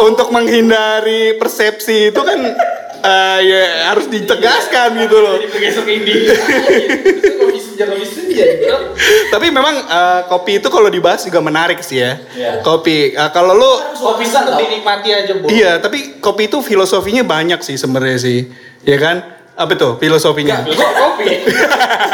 untuk 0.02 0.34
menghindari 0.34 1.38
persepsi 1.38 2.10
itu 2.10 2.22
kan 2.26 2.40
eh, 3.06 3.40
ya 3.46 3.62
harus 3.94 4.10
ditegaskan 4.10 4.98
gitu 4.98 5.18
loh. 5.22 5.38
Senja. 8.02 8.46
Tapi 9.30 9.48
memang 9.54 9.76
eh, 9.86 10.22
kopi 10.26 10.58
itu 10.58 10.68
kalau 10.74 10.90
dibahas 10.90 11.22
juga 11.22 11.38
menarik 11.38 11.86
sih 11.86 12.02
ya. 12.02 12.18
Kopi 12.66 13.14
eh, 13.14 13.30
kalau 13.30 13.54
lu 13.54 13.72
Kopi 13.94 14.26
bisa 14.26 14.42
dinikmati 14.46 15.10
aja 15.14 15.34
bu. 15.38 15.46
iya, 15.54 15.78
tapi 15.78 16.18
kopi 16.18 16.50
itu 16.50 16.66
filosofinya 16.66 17.22
banyak 17.22 17.62
sih 17.62 17.78
sebenarnya 17.78 18.18
sih. 18.18 18.40
Ya 18.82 18.98
kan? 18.98 19.41
Apa 19.62 19.78
tuh 19.78 19.92
filosofinya? 20.02 20.66
kopi. 20.66 21.46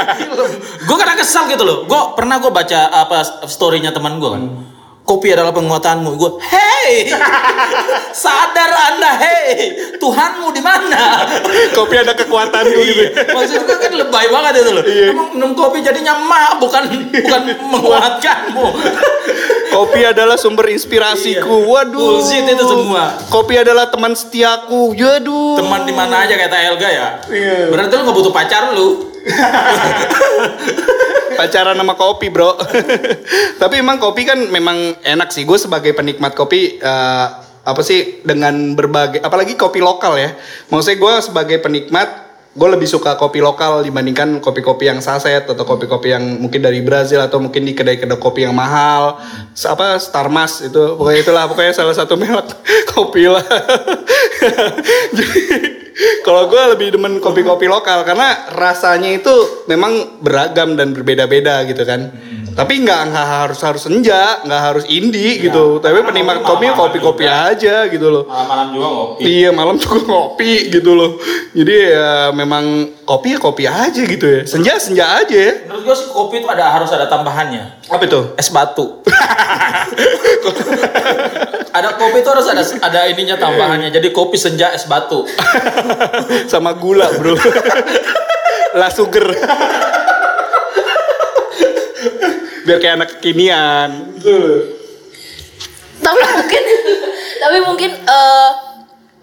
gue 0.87 0.97
kadang 0.99 1.17
kesal 1.17 1.47
gitu 1.47 1.63
loh. 1.63 1.77
Gue 1.87 2.01
pernah 2.19 2.43
gue 2.43 2.51
baca 2.51 2.91
apa 2.91 3.47
storynya 3.47 3.95
teman 3.95 4.19
gue 4.19 4.29
kan. 4.29 4.43
Kopi 5.07 5.31
adalah 5.31 5.55
penguatanmu. 5.55 6.19
Gue, 6.19 6.35
hey, 6.51 7.07
sadar 8.27 8.71
anda, 8.91 9.15
hey, 9.15 9.71
Tuhanmu 10.03 10.51
di 10.51 10.59
mana? 10.59 11.23
kopi 11.79 11.95
ada 11.95 12.11
kekuatan 12.11 12.67
gitu. 12.67 13.07
Iya. 13.07 13.31
Maksud 13.31 13.63
gue 13.63 13.77
kan 13.79 13.91
lebay 13.95 14.27
banget 14.27 14.67
itu 14.67 14.71
loh. 14.75 14.83
Emang 14.83 15.31
minum 15.31 15.55
kopi 15.55 15.79
jadinya 15.79 16.19
mak, 16.19 16.59
bukan 16.59 17.07
bukan 17.07 17.41
menguatkanmu. 17.55 18.67
Kopi 19.77 20.01
adalah 20.01 20.41
sumber 20.41 20.73
inspirasiku. 20.73 21.69
Waduh. 21.69 22.17
Bullshit 22.17 22.49
itu 22.49 22.65
semua. 22.65 23.13
Kopi 23.29 23.61
adalah 23.61 23.93
teman 23.93 24.17
setiaku. 24.17 24.97
Yaduh. 24.97 25.61
Teman 25.61 25.85
di 25.85 25.93
mana 25.93 26.25
aja 26.25 26.33
kata 26.33 26.57
Elga 26.73 26.89
ya. 26.89 27.07
Iya. 27.29 27.69
Berarti 27.69 27.93
lu 27.93 28.09
gak 28.09 28.17
butuh 28.17 28.33
pacar 28.33 28.73
lu. 28.73 29.13
pacaran 31.37 31.77
sama 31.77 31.93
kopi 31.93 32.31
bro 32.31 32.55
tapi 33.61 33.83
emang 33.83 34.01
kopi 34.01 34.25
kan 34.25 34.39
memang 34.49 34.97
enak 35.03 35.29
sih 35.29 35.45
gue 35.45 35.59
sebagai 35.59 35.93
penikmat 35.93 36.33
kopi 36.33 36.79
eh, 36.79 37.27
apa 37.67 37.81
sih 37.83 38.23
dengan 38.23 38.73
berbagai 38.73 39.19
apalagi 39.19 39.59
kopi 39.59 39.83
lokal 39.83 40.15
ya 40.15 40.31
maksudnya 40.71 40.97
gue 40.97 41.13
sebagai 41.19 41.57
penikmat 41.59 42.26
gue 42.57 42.69
lebih 42.73 42.89
suka 42.89 43.13
kopi 43.21 43.37
lokal 43.37 43.85
dibandingkan 43.85 44.41
kopi-kopi 44.41 44.89
yang 44.89 44.97
saset 44.97 45.45
atau 45.45 45.61
kopi-kopi 45.61 46.09
yang 46.09 46.25
mungkin 46.41 46.65
dari 46.65 46.81
Brazil 46.81 47.21
atau 47.21 47.37
mungkin 47.37 47.61
di 47.61 47.77
kedai-kedai 47.77 48.17
kopi 48.17 48.49
yang 48.49 48.57
mahal. 48.57 49.21
Apa 49.53 50.01
Starmas 50.01 50.65
itu. 50.65 50.97
Pokoknya 50.97 51.21
itulah 51.21 51.43
pokoknya 51.45 51.77
salah 51.77 51.93
satu 51.93 52.17
merek 52.17 52.49
kopi 52.97 53.29
lah. 53.29 53.45
Jadi 55.17 55.41
kalau 56.25 56.49
gue 56.49 56.61
lebih 56.73 56.97
demen 56.97 57.21
kopi-kopi 57.21 57.69
lokal 57.69 58.01
karena 58.01 58.49
rasanya 58.49 59.13
itu 59.13 59.33
memang 59.69 60.17
beragam 60.25 60.73
dan 60.73 60.97
berbeda-beda 60.97 61.61
gitu 61.69 61.85
kan. 61.85 62.09
Tapi 62.57 62.81
nggak 62.81 63.01
nggak 63.13 63.27
harus 63.29 63.61
harus 63.61 63.85
senja, 63.85 64.41
nggak 64.41 64.61
harus 64.65 64.83
indie 64.89 65.37
gitu. 65.37 65.77
Tapi 65.77 66.01
penikmat 66.01 66.41
kopi 66.41 66.73
kopi-kopi 66.73 67.29
aja 67.29 67.85
gitu 67.85 68.09
loh. 68.09 68.25
Malam-malam 68.25 68.73
juga 68.73 68.87
ngopi. 68.89 69.21
Iya 69.21 69.49
malam 69.53 69.77
juga 69.77 70.01
ngopi 70.09 70.73
gitu 70.73 70.97
loh. 70.97 71.21
Jadi 71.53 71.75
ya 71.93 72.33
memang 72.33 72.97
kopi 73.05 73.33
ya 73.33 73.37
kopi 73.37 73.63
aja 73.69 74.01
gitu 74.01 74.25
ya. 74.25 74.41
Senja 74.49 74.73
senja 74.81 75.21
aja 75.21 75.37
ya. 75.37 75.53
Menurut 75.69 75.85
gue 75.85 75.95
sih 76.01 76.09
kopi 76.09 76.41
itu 76.41 76.49
ada 76.49 76.73
harus 76.73 76.89
ada 76.89 77.05
tambahannya. 77.05 77.93
Apa 77.93 78.09
itu? 78.09 78.33
Es 78.41 78.49
batu. 78.49 79.05
ada 81.77 81.93
kopi 81.93 82.25
itu 82.25 82.29
harus 82.33 82.49
ada 82.49 82.65
ada 82.81 83.05
ininya 83.05 83.37
tambahannya. 83.37 83.93
Jadi 83.93 84.09
kopi 84.09 84.33
senja 84.33 84.73
es 84.73 84.89
batu. 84.89 85.29
Sama 86.51 86.73
gula 86.73 87.05
bro. 87.13 87.37
lah 88.81 88.89
sugar. 88.89 89.29
Biar 92.67 92.83
kayak 92.83 92.95
anak 92.99 93.09
kekinian. 93.17 93.89
tapi 96.03 96.19
mungkin 96.35 96.63
tapi 97.41 97.57
mungkin 97.63 97.91
eh, 97.95 98.49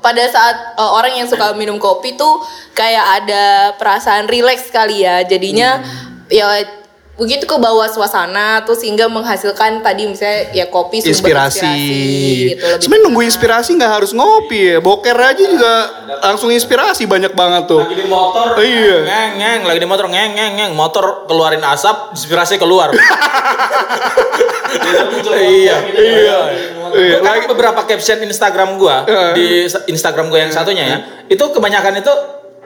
pada 0.01 0.25
saat 0.29 0.57
eh, 0.77 0.91
orang 0.91 1.17
yang 1.17 1.29
suka 1.29 1.53
minum 1.57 1.77
kopi 1.77 2.17
tuh 2.17 2.41
kayak 2.73 3.25
ada 3.25 3.45
perasaan 3.77 4.29
rileks 4.29 4.69
kali 4.69 5.05
ya 5.05 5.25
jadinya 5.25 5.81
ya 6.29 6.61
begitu 7.15 7.47
ke 7.47 7.55
bawah 7.55 7.87
suasana 7.87 8.63
tuh 8.63 8.75
sehingga 8.75 9.07
menghasilkan 9.07 9.81
tadi 9.81 10.03
misalnya 10.05 10.51
ya 10.51 10.67
kopi 10.67 10.99
sumber 10.99 11.15
inspirasi. 11.15 11.63
gitu, 11.63 12.59
lebih 12.59 12.83
Sebenarnya 12.83 13.05
nunggu 13.07 13.23
inspirasi 13.23 13.71
nggak 13.73 13.93
harus 13.93 14.11
ngopi 14.11 14.61
ya. 14.69 14.79
Boker 14.79 15.15
aja 15.15 15.39
juga 15.41 15.75
langsung 16.21 16.51
inspirasi 16.51 17.07
banyak 17.07 17.31
banget 17.33 17.71
tuh. 17.71 17.87
Lagi 17.87 17.97
di 17.97 18.07
motor, 18.07 18.59
Iya. 18.59 18.97
ngeng 19.01 19.33
ngeng, 19.39 19.61
lagi 19.63 19.79
di 19.79 19.87
motor 19.87 20.07
ngeng 20.07 20.33
ngeng 20.35 20.53
ngeng, 20.57 20.73
motor 20.75 21.23
keluarin 21.25 21.63
asap, 21.63 22.13
inspirasi 22.13 22.59
keluar. 22.59 22.91
iya, 25.35 25.77
iya. 25.95 26.39
Iya, 26.95 27.17
kan 27.21 27.35
lagi- 27.39 27.47
beberapa 27.47 27.81
caption 27.85 28.23
Instagram 28.23 28.75
gua 28.75 29.03
Iya. 29.03 29.35
di 29.35 29.47
Instagram 29.89 30.31
gua 30.31 30.41
yang 30.41 30.53
satunya 30.53 30.85
ya, 30.85 30.99
itu 31.27 31.43
kebanyakan 31.45 31.99
itu 31.99 32.13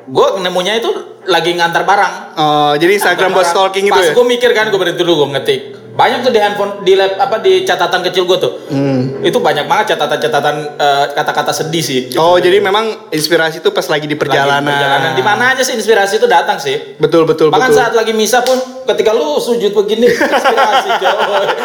gua 0.08 0.40
nemunya 0.40 0.80
itu 0.80 0.90
lagi 1.28 1.52
ngantar 1.54 1.84
barang. 1.84 2.14
Oh, 2.40 2.72
jadi 2.80 2.96
Instagram 2.96 3.36
buat 3.36 3.46
stalking 3.46 3.84
itu 3.86 3.92
Pas 3.92 4.08
ya? 4.08 4.14
gue 4.16 4.24
mikir 4.24 4.50
kan, 4.56 4.72
gue 4.72 4.80
berhenti 4.80 5.04
dulu 5.04 5.24
gue 5.24 5.28
ngetik. 5.36 5.60
Banyak 5.98 6.22
tuh 6.22 6.30
di 6.30 6.38
handphone, 6.38 6.86
di 6.86 6.94
lab, 6.94 7.18
apa 7.18 7.42
di 7.42 7.66
catatan 7.66 8.06
kecil 8.06 8.22
gue 8.22 8.38
tuh. 8.38 8.52
Hmm. 8.70 9.18
Itu 9.18 9.42
banyak 9.42 9.66
banget 9.66 9.92
catatan-catatan 9.92 10.78
eh, 10.78 11.04
kata-kata 11.10 11.50
sedih 11.50 11.82
sih. 11.82 12.00
Oh, 12.14 12.38
jadi 12.38 12.62
memang 12.62 13.10
inspirasi 13.10 13.58
itu 13.58 13.74
pas 13.74 13.82
lagi 13.82 14.06
di 14.06 14.14
Lagi 14.14 14.22
perjalanan. 14.22 14.62
perjalanan. 14.70 15.10
Di 15.12 15.24
mana 15.26 15.50
aja 15.50 15.58
sih 15.60 15.74
inspirasi 15.74 16.16
itu 16.16 16.30
datang 16.30 16.54
sih. 16.56 16.94
Betul 16.96 17.26
betul 17.26 17.50
Bahkan 17.50 17.66
betul. 17.66 17.82
saat 17.82 17.92
lagi 17.92 18.14
misa 18.14 18.46
pun 18.46 18.54
ketika 18.86 19.10
lu 19.10 19.42
sujud 19.42 19.74
begini 19.74 20.06
inspirasi. 20.06 20.90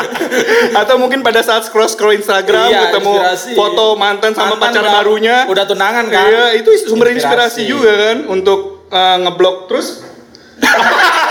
Atau 0.82 0.98
mungkin 0.98 1.22
pada 1.22 1.40
saat 1.40 1.62
scroll 1.64 1.86
scroll 1.86 2.18
Instagram 2.18 2.68
Iya, 2.68 2.90
ketemu 2.90 3.14
inspirasi. 3.14 3.52
foto 3.54 3.94
mantan 3.94 4.34
sama 4.34 4.58
Mantan 4.58 4.74
pacar 4.74 4.82
udah- 4.82 4.94
barunya. 4.96 5.38
udah 5.46 5.66
tunangan 5.70 6.10
kan? 6.10 6.26
Iya, 6.26 6.46
itu 6.58 6.74
sumber 6.84 7.14
inspirasi, 7.14 7.62
Inspirasi. 7.62 7.70
juga 7.70 7.92
kan 7.94 8.18
untuk 8.28 8.90
uh, 8.90 9.18
ngeblok 9.22 9.70
terus. 9.70 10.02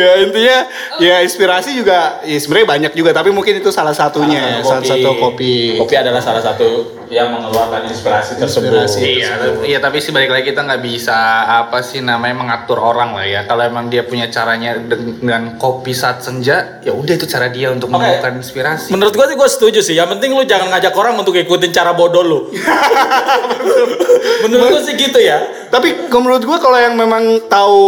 ya 0.00 0.12
intinya 0.22 0.58
ya 1.02 1.16
inspirasi 1.24 1.76
juga 1.76 2.22
ya 2.24 2.38
sebenarnya 2.38 2.68
banyak 2.68 2.92
juga 2.96 3.10
tapi 3.12 3.30
mungkin 3.34 3.58
itu 3.60 3.70
salah 3.72 3.92
satunya 3.94 4.60
ya, 4.60 4.64
salah 4.64 4.84
satu 4.84 5.10
kopi. 5.18 5.76
Kopi 5.76 5.94
adalah 5.96 6.20
salah 6.22 6.42
satu 6.42 7.00
yang 7.10 7.34
mengeluarkan 7.34 7.90
inspirasi 7.90 8.38
tersebut. 8.38 8.70
Inspirasi. 8.70 8.98
Iya, 9.02 9.30
iya 9.66 9.78
tapi 9.82 9.98
sih 9.98 10.14
balik 10.14 10.30
lagi 10.30 10.54
kita 10.54 10.62
nggak 10.62 10.82
bisa 10.82 11.42
apa 11.66 11.82
sih 11.82 11.98
namanya 11.98 12.38
mengatur 12.38 12.78
orang 12.78 13.18
lah 13.18 13.26
ya. 13.26 13.40
Kalau 13.50 13.66
emang 13.66 13.90
dia 13.90 14.06
punya 14.06 14.30
caranya 14.30 14.78
dengan 14.78 15.58
kopi 15.58 15.90
saat 15.90 16.22
senja, 16.22 16.78
ya 16.86 16.94
udah 16.94 17.14
itu 17.18 17.26
cara 17.26 17.50
dia 17.50 17.74
untuk 17.74 17.90
Oke. 17.90 17.98
menemukan 17.98 18.38
inspirasi. 18.38 18.94
Menurut 18.94 19.12
gue 19.18 19.26
sih 19.26 19.36
gue 19.36 19.48
setuju 19.50 19.80
sih. 19.82 19.94
Yang 19.98 20.16
penting 20.16 20.30
lu 20.38 20.46
jangan 20.46 20.70
ngajak 20.70 20.94
orang 20.94 21.18
untuk 21.18 21.34
ikutin 21.34 21.74
cara 21.74 21.90
bodoh 21.98 22.22
lu. 22.22 22.38
Menurut 24.46 24.78
gue 24.78 24.82
sih 24.86 24.94
gitu 24.94 25.18
ya. 25.18 25.59
Tapi 25.70 26.10
kalau 26.10 26.26
menurut 26.26 26.42
gua 26.42 26.58
kalau 26.58 26.74
yang 26.74 26.98
memang 26.98 27.46
tahu 27.46 27.78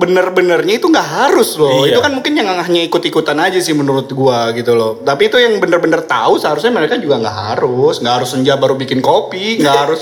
bener-benernya 0.00 0.80
itu 0.80 0.88
nggak 0.88 1.04
harus 1.04 1.60
loh. 1.60 1.84
Iya. 1.84 1.92
Itu 1.92 2.00
kan 2.00 2.16
mungkin 2.16 2.32
yang 2.32 2.48
hanya 2.48 2.80
ikut-ikutan 2.88 3.36
aja 3.36 3.60
sih 3.60 3.76
menurut 3.76 4.08
gua 4.16 4.56
gitu 4.56 4.72
loh. 4.72 4.96
Tapi 5.04 5.28
itu 5.28 5.36
yang 5.36 5.60
bener-bener 5.60 6.00
tahu 6.08 6.40
seharusnya 6.40 6.72
mereka 6.72 6.96
juga 6.96 7.20
nggak 7.20 7.38
harus, 7.52 8.00
nggak 8.00 8.14
harus 8.24 8.28
senja 8.32 8.56
baru 8.56 8.80
bikin 8.80 9.04
kopi, 9.04 9.60
nggak 9.60 9.76
harus, 9.76 10.00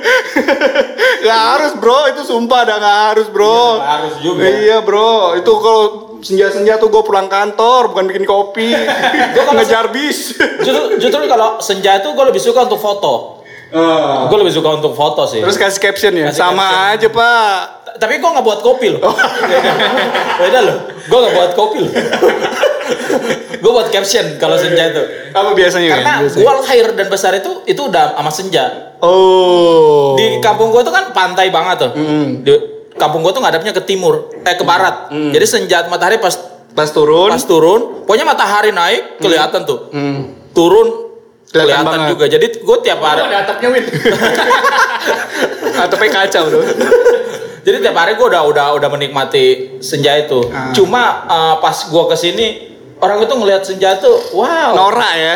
nggak 1.24 1.42
harus 1.52 1.72
bro. 1.76 2.00
Itu 2.08 2.24
sumpah 2.24 2.60
dah 2.64 2.76
nggak 2.80 3.00
harus 3.12 3.26
bro. 3.28 3.60
nggak 3.76 3.92
harus 4.00 4.14
juga. 4.24 4.42
Iya 4.48 4.78
bro. 4.80 5.36
Itu 5.36 5.52
kalau 5.60 5.84
senja-senja 6.22 6.78
tuh 6.78 6.88
gue 6.88 7.02
pulang 7.02 7.26
kantor 7.26 7.92
bukan 7.92 8.08
bikin 8.08 8.24
kopi, 8.24 8.72
ngejar 9.58 9.90
bis. 9.92 10.38
Justru, 10.64 10.96
justru 10.96 11.28
kalau 11.28 11.60
senja 11.60 11.98
itu 12.00 12.08
gue 12.14 12.24
lebih 12.24 12.40
suka 12.40 12.64
untuk 12.64 12.80
foto. 12.80 13.41
Oh. 13.72 14.28
Gue 14.28 14.38
lebih 14.44 14.52
suka 14.52 14.68
untuk 14.76 14.92
foto 14.92 15.24
sih. 15.24 15.40
Terus 15.40 15.56
kasih 15.56 15.80
caption 15.80 16.12
ya, 16.12 16.28
Kasih 16.28 16.44
sama 16.44 16.60
caption. 16.62 16.92
aja 16.92 17.08
pak. 17.08 17.56
T- 17.88 17.96
tapi 17.96 18.12
gue 18.20 18.28
nggak 18.28 18.44
buat 18.44 18.60
kopi 18.60 18.86
loh. 18.92 19.00
Beda 20.40 20.60
loh. 20.60 20.76
Gue 21.08 21.18
nggak 21.18 21.34
buat 21.34 21.50
kopi 21.56 21.78
loh. 21.80 21.92
gue 23.62 23.70
buat 23.72 23.88
caption 23.88 24.36
kalau 24.36 24.60
senja 24.60 24.92
itu. 24.92 25.02
Apa 25.32 25.56
biasanya? 25.56 25.88
Karena 25.88 26.14
gue 26.26 26.52
lahir 26.60 26.86
dan 26.92 27.06
besar 27.08 27.32
itu 27.32 27.64
itu 27.64 27.80
udah 27.80 28.12
sama 28.12 28.28
senja. 28.28 28.64
Oh. 29.00 30.20
Di 30.20 30.36
kampung 30.38 30.68
gue 30.68 30.84
tuh 30.84 30.92
kan 30.92 31.08
pantai 31.16 31.48
banget 31.48 31.88
tuh. 31.88 31.92
Mm. 31.96 32.28
Di 32.44 32.52
kampung 33.00 33.24
gue 33.24 33.32
tuh 33.32 33.40
ngadapnya 33.40 33.72
ke 33.72 33.82
timur, 33.88 34.28
eh 34.44 34.52
ke 34.52 34.64
barat. 34.68 35.08
Jadi 35.08 35.46
senja 35.48 35.88
matahari 35.88 36.20
pas 36.20 36.36
pas 36.72 36.88
turun. 36.88 37.28
pas 37.28 37.44
turun, 37.44 38.04
pokoknya 38.04 38.24
matahari 38.24 38.72
naik 38.72 39.20
kelihatan 39.20 39.64
tuh. 39.64 39.92
Hmm. 39.92 40.32
Turun 40.52 41.11
Kelihatan 41.52 41.84
kelihatan, 41.84 42.00
banget. 42.00 42.10
juga. 42.10 42.24
Jadi 42.26 42.46
gue 42.58 42.76
tiap 42.80 42.98
hari 42.98 43.20
ada 43.22 43.36
atapnya 43.44 43.68
Win. 43.70 43.84
Atapnya 45.78 46.10
kacau 46.14 46.42
tuh. 46.48 46.62
Jadi 47.66 47.76
tiap 47.78 47.94
hari 47.94 48.16
gue 48.16 48.24
udah 48.24 48.42
udah 48.44 48.66
udah 48.74 48.88
menikmati 48.90 49.76
senja 49.78 50.16
itu. 50.18 50.40
Ah. 50.50 50.72
Cuma 50.72 51.22
eh, 51.24 51.54
pas 51.60 51.76
gue 51.76 52.04
ke 52.08 52.16
sini 52.16 52.46
orang 52.98 53.18
itu 53.20 53.34
ngelihat 53.34 53.62
senja 53.62 53.98
tuh, 53.98 54.14
wow. 54.32 54.72
Norak 54.72 55.12
ya. 55.14 55.32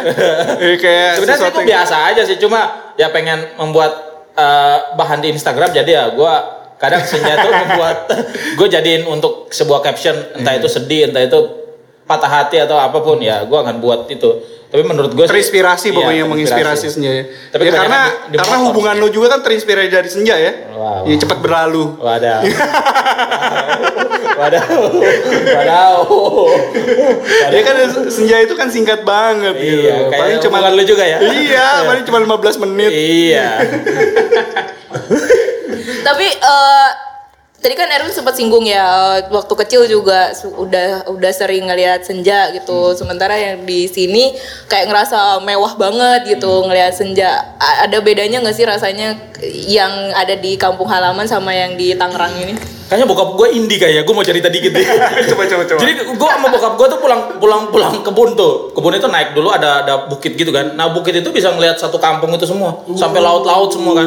Eh, 0.56 0.76
kayak 0.82 1.18
Sebenarnya 1.18 1.50
yang- 1.52 1.66
biasa 1.66 1.94
aja 2.08 2.22
sih, 2.22 2.36
cuma 2.36 2.92
ya 2.94 3.10
pengen 3.10 3.42
membuat 3.56 3.92
eh, 4.32 4.76
bahan 4.94 5.20
di 5.20 5.28
Instagram 5.30 5.70
jadi 5.70 5.90
ya 5.92 6.04
gue 6.10 6.32
kadang 6.76 7.00
senja 7.02 7.36
tuh 7.36 7.48
membuat 7.48 7.96
gue 8.54 8.66
jadiin 8.68 9.04
untuk 9.04 9.48
sebuah 9.48 9.80
caption 9.80 10.12
entah 10.34 10.52
Hmm. 10.52 10.60
itu 10.60 10.68
sedih 10.68 11.08
entah 11.08 11.20
itu 11.20 11.38
patah 12.04 12.30
hati 12.30 12.58
atau 12.58 12.76
apa 12.76 13.00
pun 13.00 13.18
ya 13.18 13.42
gue 13.42 13.54
akan 13.54 13.78
buat 13.78 14.08
itu. 14.08 14.55
Tapi 14.66 14.82
menurut 14.82 15.14
gue 15.14 15.24
terinspirasi 15.24 15.88
iya, 15.88 15.94
pokoknya 15.94 16.26
terinspirasi. 16.26 16.32
menginspirasi 16.32 16.86
senja 16.90 17.10
ya. 17.10 17.24
Tapi 17.54 17.62
ya 17.62 17.72
karena 17.72 18.00
di- 18.26 18.28
di 18.28 18.36
karena 18.36 18.56
hubungan 18.66 18.94
lu 18.98 19.08
juga 19.08 19.26
kan 19.30 19.40
terinspirasi 19.46 19.88
dari 19.88 20.10
senja 20.10 20.34
ya. 20.34 20.52
Wow. 20.74 21.06
Ya 21.06 21.16
cepat 21.16 21.38
berlalu. 21.38 21.84
Wadah. 21.96 22.40
Wadah. 24.36 24.62
Wadah. 25.48 25.88
Ya 27.48 27.60
kan 27.62 27.74
senja 28.10 28.36
itu 28.42 28.52
kan 28.52 28.68
singkat 28.68 29.00
banget 29.00 29.54
gitu. 29.56 29.86
Iya, 29.86 30.10
kayak 30.10 30.18
paling 30.18 30.38
cuma 30.42 30.58
lu 30.68 30.82
juga 30.82 31.04
ya? 31.06 31.18
Iya, 31.22 31.66
paling 31.86 32.04
cuma 32.04 32.18
15 32.20 32.62
menit. 32.66 32.90
Iya. 32.92 33.48
Tapi 36.06 36.26
eh, 36.28 36.88
tadi 37.62 37.74
kan 37.74 37.88
Erwin 37.88 38.12
sempat 38.12 38.36
singgung 38.36 38.62
ya 38.62 38.84
eh, 39.18 39.32
waktu 39.32 39.54
kecil 39.66 39.88
juga 39.88 40.30
udah 40.44 41.08
udah 41.10 41.32
sering 41.32 41.66
ngelihat 41.66 42.04
senja 42.04 42.52
gitu. 42.52 42.92
Sementara 42.94 43.34
yang 43.34 43.64
di 43.64 43.88
sini 43.88 44.36
kayak 44.68 44.92
ngerasa 44.92 45.40
mewah 45.42 45.74
banget 45.80 46.36
gitu 46.36 46.64
ngelihat 46.68 46.92
senja. 46.92 47.56
A- 47.58 47.88
ada 47.88 47.98
bedanya 48.04 48.44
nggak 48.44 48.56
sih 48.56 48.66
rasanya 48.68 49.16
yang 49.66 49.92
ada 50.12 50.36
di 50.36 50.54
kampung 50.60 50.86
halaman 50.86 51.24
sama 51.24 51.56
yang 51.56 51.74
di 51.74 51.96
Tangerang 51.96 52.36
ini? 52.38 52.75
Kayaknya 52.86 53.06
bokap 53.10 53.30
gue 53.34 53.48
indie 53.50 53.78
kayaknya. 53.82 54.02
Gue 54.06 54.14
mau 54.14 54.22
cerita 54.22 54.46
dikit 54.46 54.70
deh. 54.70 54.86
coba 55.34 55.42
coba 55.42 55.62
coba. 55.66 55.78
Jadi 55.82 55.92
gue 56.06 56.28
sama 56.30 56.48
bokap 56.54 56.72
gue 56.78 56.86
tuh 56.86 56.98
pulang 57.02 57.20
pulang 57.42 57.62
pulang 57.74 57.92
kebun 57.98 58.38
tuh. 58.38 58.70
Kebun 58.70 58.94
itu 58.94 59.10
naik 59.10 59.34
dulu 59.34 59.50
ada 59.50 59.82
ada 59.82 59.94
bukit 60.06 60.38
gitu 60.38 60.54
kan. 60.54 60.78
Nah 60.78 60.94
bukit 60.94 61.18
itu 61.18 61.26
bisa 61.34 61.50
ngelihat 61.50 61.82
satu 61.82 61.98
kampung 61.98 62.30
itu 62.38 62.46
semua 62.46 62.86
sampai 62.94 63.18
laut-laut 63.18 63.74
semua 63.74 63.98
kan. 63.98 64.06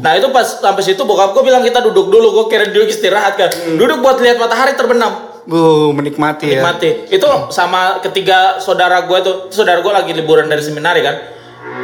Nah 0.00 0.12
itu 0.16 0.32
pas 0.32 0.48
sampai 0.48 0.80
situ 0.80 1.04
bokap 1.04 1.36
gue 1.36 1.44
bilang 1.44 1.60
kita 1.60 1.84
duduk 1.84 2.08
dulu. 2.08 2.40
Gue 2.40 2.44
kira 2.48 2.64
duduk 2.72 2.88
istirahat 2.88 3.36
kan. 3.36 3.52
Duduk 3.76 4.00
buat 4.00 4.16
lihat 4.16 4.40
matahari 4.40 4.72
terbenam. 4.72 5.36
Bu, 5.46 5.92
menikmati 5.94 6.56
ya. 6.56 6.64
Nikmati. 6.64 7.12
Itu 7.12 7.52
sama 7.52 8.00
ketiga 8.00 8.58
saudara 8.64 9.04
gue 9.04 9.18
tuh. 9.20 9.36
Saudara 9.52 9.84
gue 9.84 9.92
lagi 9.92 10.16
liburan 10.16 10.48
dari 10.48 10.64
seminari 10.64 11.04
kan. 11.04 11.16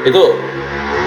Itu 0.09 0.35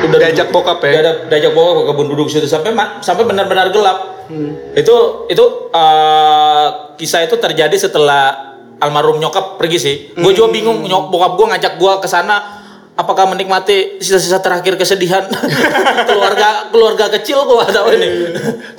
udah 0.03 0.19
Diajak 0.19 0.47
bokap 0.51 0.79
ya? 0.83 0.99
Ada 0.99 1.11
diajak 1.31 1.51
bokap 1.55 1.73
ke 1.79 1.83
kebun 1.91 2.07
duduk 2.11 2.27
situ 2.27 2.47
sampai 2.49 2.75
sampai 2.99 3.23
benar-benar 3.23 3.71
gelap. 3.71 4.27
Hmm. 4.27 4.57
Itu 4.75 5.27
itu 5.31 5.45
eh, 5.71 6.67
kisah 6.99 7.23
itu 7.23 7.35
terjadi 7.37 7.75
setelah 7.77 8.55
almarhum 8.81 9.21
nyokap 9.21 9.55
pergi 9.55 9.77
sih. 9.79 9.95
Gue 10.17 10.35
juga 10.35 10.51
Hmm. 10.51 10.55
bingung 10.55 10.77
nyok 10.83 11.13
bokap 11.13 11.31
gue 11.39 11.45
ngajak 11.55 11.73
gue 11.79 11.93
ke 12.03 12.07
sana 12.09 12.65
apakah 12.95 13.27
menikmati 13.27 13.99
sisa-sisa 13.99 14.39
terakhir 14.39 14.79
kesedihan 14.79 15.27
keluarga 16.09 16.71
keluarga 16.71 17.05
kecil 17.19 17.43
gue 17.43 17.59
atau 17.59 17.91
ini 17.91 18.07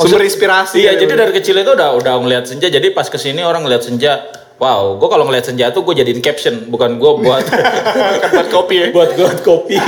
Sumber 0.00 0.24
inspirasi 0.24 0.80
iya 0.80 0.96
ya. 0.96 1.04
jadi 1.04 1.12
dari 1.20 1.32
kecil 1.36 1.60
itu 1.60 1.68
udah 1.76 2.00
udah 2.00 2.12
ngelihat 2.24 2.48
senja 2.48 2.72
jadi 2.72 2.96
pas 2.96 3.12
ke 3.12 3.20
sini 3.20 3.44
orang 3.44 3.68
ngelihat 3.68 3.84
senja 3.84 4.24
wow 4.56 4.96
gue 4.96 5.04
kalau 5.06 5.24
ngelihat 5.24 5.44
senja 5.44 5.68
tuh 5.68 5.82
gue 5.82 5.94
jadiin 5.94 6.18
caption 6.18 6.64
bukan 6.66 6.96
gue 6.96 7.12
buat 7.18 7.44
buat 8.32 8.48
kopi 8.48 8.74
ya. 8.78 8.86
buat 8.88 9.12
buat 9.14 9.38
kopi 9.42 9.76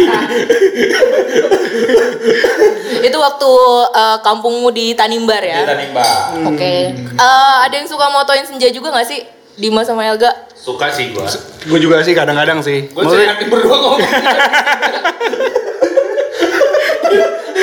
Itu 2.98 3.14
waktu 3.16 3.50
eh, 3.94 4.18
kampungmu 4.20 4.68
di 4.70 4.90
Tanimbar 4.92 5.38
ya? 5.40 5.62
kita 5.62 5.74
nih 5.74 5.88
mbak 5.88 6.18
Oke. 6.46 6.74
Eh, 7.14 7.57
ada 7.62 7.72
yang 7.72 7.87
suka 7.87 8.11
motoin 8.11 8.42
senja 8.42 8.68
juga 8.68 8.90
nggak 8.90 9.07
sih? 9.07 9.22
Dimas 9.54 9.87
sama 9.87 10.02
Elga? 10.04 10.31
Suka 10.52 10.87
sih 10.88 11.11
gua. 11.11 11.26
Gue 11.64 11.78
juga 11.78 11.98
sih 12.00 12.12
kadang-kadang 12.12 12.59
sih. 12.61 12.90
Gua 12.90 13.07
Maksudnya- 13.07 13.35
sering 13.35 13.48
berdua 13.48 13.76
ngomong. 13.76 14.00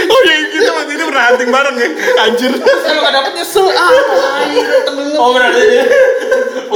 oh 0.06 0.22
ya 0.22 0.36
kita 0.50 0.72
waktu 0.74 0.92
itu 0.94 1.04
pernah 1.06 1.24
hunting 1.30 1.50
bareng 1.50 1.76
ya. 1.76 1.90
Anjir. 2.22 2.52
Kalau 2.56 3.00
nggak 3.02 3.14
dapet 3.14 3.32
nyesel. 3.34 3.66
Ah, 3.70 3.92
air 4.42 4.68
temen 4.84 5.08
oh 5.14 5.30
berarti 5.32 5.66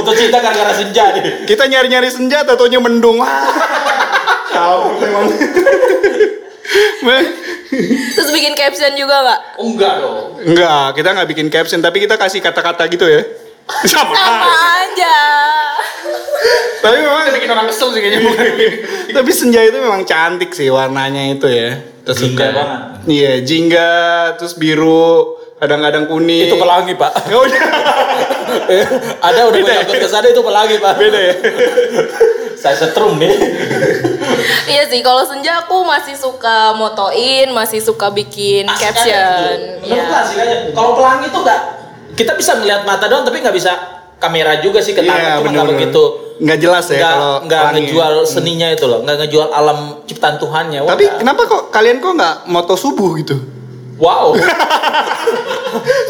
putus 0.00 0.16
cinta 0.16 0.40
gara-gara 0.40 0.72
senja 0.72 1.12
nih 1.12 1.44
Kita 1.44 1.68
nyari-nyari 1.68 2.08
senjata 2.08 2.56
taunya 2.56 2.80
mendung. 2.80 3.20
Kabur 4.50 4.96
memang. 4.96 5.28
Terus 8.16 8.30
bikin 8.34 8.52
caption 8.58 8.92
juga 8.98 9.22
nggak? 9.22 9.40
Oh, 9.60 9.66
enggak 9.70 9.94
dong. 10.02 10.26
Enggak, 10.42 10.86
kita 10.98 11.08
nggak 11.14 11.28
bikin 11.30 11.48
caption, 11.52 11.78
tapi 11.78 12.02
kita 12.02 12.18
kasih 12.18 12.42
kata-kata 12.42 12.88
gitu 12.90 13.06
ya. 13.06 13.22
Sama. 13.86 14.10
Sama 14.10 14.50
aja. 14.82 15.16
tapi 16.80 16.96
memang 17.04 17.28
Kita 17.28 17.36
bikin 17.36 17.50
orang 17.52 17.66
kesel 17.68 17.92
sih 17.92 18.00
kayaknya 18.00 18.24
tapi 19.20 19.30
senja 19.36 19.60
itu 19.60 19.76
memang 19.76 20.02
cantik 20.08 20.50
sih 20.56 20.72
warnanya 20.72 21.36
itu 21.36 21.46
ya. 21.46 21.76
Terus 22.02 22.18
Jingga 22.24 22.46
banget. 22.56 22.80
Iya, 23.06 23.32
jingga, 23.44 23.92
terus 24.40 24.56
biru, 24.56 25.39
kadang-kadang 25.60 26.04
kuning. 26.04 26.48
itu 26.48 26.56
pelangi 26.56 26.92
pak 26.94 27.12
Oh, 27.30 27.44
iya. 27.44 27.60
ada 29.22 29.40
udah 29.44 29.54
Beda 29.54 29.70
ya? 29.70 29.76
menyangkut 29.78 29.96
ke 29.98 30.08
sana 30.08 30.26
itu 30.26 30.40
pelangi 30.40 30.76
pak 30.76 30.94
Beda 30.96 31.20
ya. 31.20 31.34
saya 32.60 32.76
setrum 32.76 33.16
nih 33.16 33.32
Iya 34.62 34.86
sih, 34.86 35.00
kalau 35.00 35.20
senja 35.22 35.60
aku 35.60 35.82
masih 35.82 36.14
suka 36.14 36.72
motoin, 36.72 37.50
masih 37.50 37.78
suka 37.78 38.08
bikin 38.08 38.68
caption. 38.70 39.80
Menurut 39.80 39.84
Iya. 39.86 40.02
gua 40.04 40.18
asik 40.20 40.38
aja. 40.38 40.56
Kalau 40.70 40.90
pelangi 40.94 41.26
tuh 41.28 41.40
enggak 41.40 41.60
kita 42.12 42.32
bisa 42.34 42.52
ngelihat 42.54 42.82
mata 42.82 43.04
doang 43.06 43.22
tapi 43.22 43.38
nggak 43.38 43.52
bisa 43.52 43.72
kamera 44.16 44.58
juga 44.58 44.78
sih 44.78 44.92
ke 44.92 45.00
tangan 45.00 45.08
Iya, 45.10 45.32
cuma 45.34 45.48
nggak 45.48 45.64
bener-bener. 45.66 45.72
begitu 45.78 46.02
Nggak 46.38 46.58
jelas 46.58 46.84
ya 46.86 46.96
nggak 46.96 47.10
kalau 47.10 47.32
nggak 47.42 47.60
pelangi. 47.62 47.76
ngejual 47.82 48.12
seninya 48.24 48.68
itu 48.68 48.84
loh 48.86 48.98
nggak 49.00 49.16
ngejual 49.18 49.48
alam 49.50 49.78
ciptaan 50.04 50.36
Tuhannya 50.36 50.78
Wah, 50.80 50.90
Tapi 50.90 51.04
kenapa 51.16 51.40
kok 51.44 51.62
kalian 51.68 51.96
kok 51.98 52.12
nggak 52.14 52.36
moto 52.46 52.74
subuh 52.74 53.10
gitu? 53.14 53.36
Wow 54.00 54.32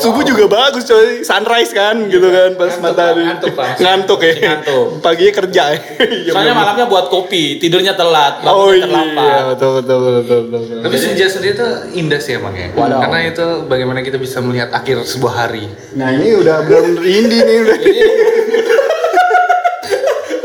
Subuh 0.00 0.24
juga 0.24 0.48
bagus 0.48 0.88
coy, 0.88 1.20
sunrise 1.20 1.76
kan 1.76 2.08
gitu 2.08 2.24
kan 2.24 2.56
pas 2.56 2.72
Ngantuk, 2.72 2.80
matahari. 2.82 3.20
Ngantuk, 3.20 3.52
Pak. 3.52 3.66
Ngantuk 3.76 4.20
ya. 4.24 4.32
Ngantuk. 4.40 4.86
Paginya 5.04 5.32
kerja 5.36 5.62
ya. 5.68 5.78
Iya, 6.00 6.30
soalnya 6.32 6.54
bener. 6.56 6.62
malamnya 6.64 6.86
buat 6.88 7.06
kopi 7.12 7.60
tidurnya 7.60 7.92
telat 7.92 8.40
Oh 8.42 8.72
iya, 8.72 8.88
terlambat 8.88 9.52
betul 9.52 9.70
betul 9.76 9.98
betul 10.00 10.22
betul. 10.24 10.40
betul. 10.64 10.80
Tapi 10.80 10.96
senja 10.96 11.28
sendiri 11.28 11.52
tuh 11.54 11.68
indah 11.92 12.16
sih 12.16 12.40
emang 12.40 12.56
ya. 12.56 12.72
Waduh. 12.72 13.04
Karena 13.04 13.18
itu 13.22 13.44
bagaimana 13.68 14.00
kita 14.00 14.16
bisa 14.16 14.40
melihat 14.40 14.72
akhir 14.72 15.04
sebuah 15.04 15.34
hari. 15.36 15.68
Nah 15.92 16.08
ini 16.08 16.40
udah 16.40 16.56
benar-benar 16.64 17.04
indie 17.04 17.42
nih 17.44 17.56
udah. 17.60 17.76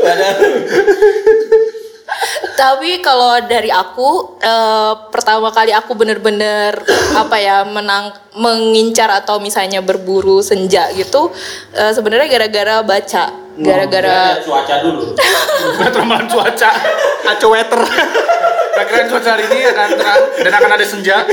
Tapi 2.56 3.04
kalau 3.04 3.36
dari 3.44 3.68
aku 3.68 4.40
eh, 4.40 4.92
pertama 5.12 5.52
kali 5.52 5.76
aku 5.76 5.92
bener-bener 5.92 6.72
apa 7.20 7.36
ya 7.36 7.68
menang 7.68 8.16
mengincar 8.36 9.12
atau 9.12 9.40
misalnya 9.40 9.84
berburu 9.84 10.40
senja 10.40 10.88
gitu 10.96 11.28
eh, 11.76 11.92
sebenarnya 11.92 12.32
gara-gara 12.32 12.80
baca, 12.80 13.24
gara-gara 13.60 14.40
Lihat 14.40 14.48
cuaca 14.48 14.74
dulu 14.80 15.04
ramalan 16.00 16.26
cuaca. 16.26 16.70
Aco 17.26 17.46
weather. 17.52 17.82
Kira-kira 18.72 19.02
cuaca 19.12 19.30
hari 19.36 19.44
ini 19.52 19.58
akan 19.68 19.88
terang 19.98 20.22
dan 20.40 20.52
akan 20.56 20.70
ada 20.80 20.86
senja. 20.86 21.16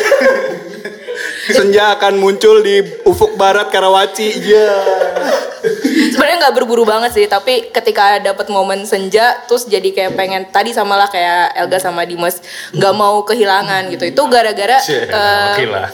Senja 1.43 1.99
akan 1.99 2.23
muncul 2.23 2.63
di 2.63 2.79
ufuk 3.03 3.35
barat 3.35 3.67
Karawaci. 3.67 4.27
Iya. 4.39 4.71
sebenarnya 6.11 6.37
nggak 6.43 6.55
berburu 6.59 6.83
banget 6.83 7.15
sih 7.15 7.25
tapi 7.27 7.71
ketika 7.71 8.19
dapat 8.19 8.51
momen 8.51 8.83
senja 8.83 9.39
terus 9.47 9.63
jadi 9.63 9.95
kayak 9.95 10.11
pengen 10.19 10.43
tadi 10.51 10.75
sama 10.75 10.99
lah 10.99 11.07
kayak 11.07 11.55
Elga 11.55 11.79
sama 11.79 12.03
Dimas 12.03 12.43
nggak 12.75 12.93
mau 12.95 13.23
kehilangan 13.23 13.87
gitu. 13.91 14.03
Itu 14.11 14.27
gara-gara 14.27 14.79
Cie, 14.83 15.07
eh, 15.07 15.55
Oke 15.55 15.65
lah. 15.71 15.87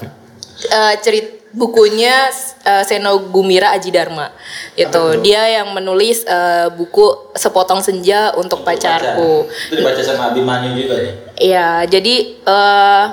eh, 0.70 0.94
cerit 1.02 1.50
bukunya 1.54 2.30
eh, 2.66 2.84
Seno 2.86 3.30
Gumira 3.30 3.74
Aji 3.74 3.90
Dharma. 3.94 4.30
Itu 4.74 5.22
dia 5.22 5.50
yang 5.62 5.74
menulis 5.74 6.26
eh, 6.26 6.70
buku 6.74 7.34
sepotong 7.38 7.82
senja 7.82 8.34
untuk 8.38 8.62
pacarku. 8.66 9.50
Itu 9.70 9.82
dibaca 9.82 10.02
sama 10.02 10.34
Abimanyu 10.34 10.78
juga 10.78 10.96
nih 11.02 11.14
Iya 11.40 11.70
jadi 11.86 12.16
eh, 12.42 13.06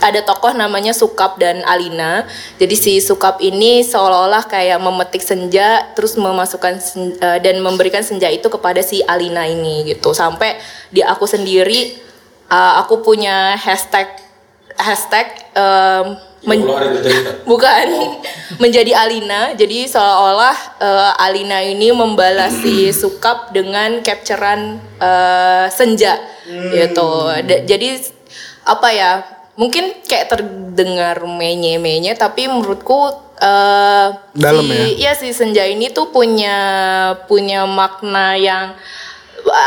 ada 0.00 0.20
tokoh 0.24 0.56
namanya 0.56 0.96
Sukap 0.96 1.36
dan 1.36 1.60
Alina. 1.68 2.24
Jadi 2.56 2.74
si 2.74 2.92
Sukap 2.98 3.38
ini 3.44 3.84
seolah-olah 3.84 4.48
kayak 4.48 4.80
memetik 4.80 5.20
senja 5.20 5.92
terus 5.92 6.16
memasukkan 6.16 6.80
sen- 6.80 7.16
eh, 7.20 7.38
dan 7.38 7.60
memberikan 7.60 8.00
senja 8.00 8.32
itu 8.32 8.48
kepada 8.48 8.80
si 8.80 9.04
Alina 9.04 9.44
ini 9.44 9.84
gitu. 9.86 10.16
Sampai 10.16 10.56
di 10.88 11.04
aku 11.04 11.28
sendiri 11.28 12.00
eh, 12.48 12.72
aku 12.80 13.04
punya 13.04 13.54
hashtag 13.60 14.08
hashtag 14.80 15.28
em, 15.52 16.16
men- 16.48 16.64
bukan. 17.50 17.86
Menjadi 18.56 18.92
Alina. 18.96 19.52
Jadi 19.52 19.84
seolah-olah 19.84 20.56
eh, 20.80 21.24
Alina 21.28 21.60
ini 21.60 21.92
membalasi 21.92 22.88
Sukap 23.00 23.52
dengan 23.52 24.00
capturean 24.00 24.80
eh, 24.96 25.68
senja 25.68 26.16
gitu. 26.72 27.10
Da- 27.44 27.62
jadi 27.68 28.00
apa 28.60 28.88
ya 28.92 29.12
mungkin 29.60 29.92
kayak 30.08 30.32
terdengar 30.32 31.20
menye-menye 31.20 32.16
tapi 32.16 32.48
menurutku 32.48 33.12
eh, 33.36 34.08
Dalam 34.32 34.64
si, 34.64 34.96
ya? 34.96 35.12
si 35.12 35.36
senja 35.36 35.68
ini 35.68 35.92
tuh 35.92 36.08
punya 36.08 36.56
punya 37.28 37.68
makna 37.68 38.40
yang 38.40 38.72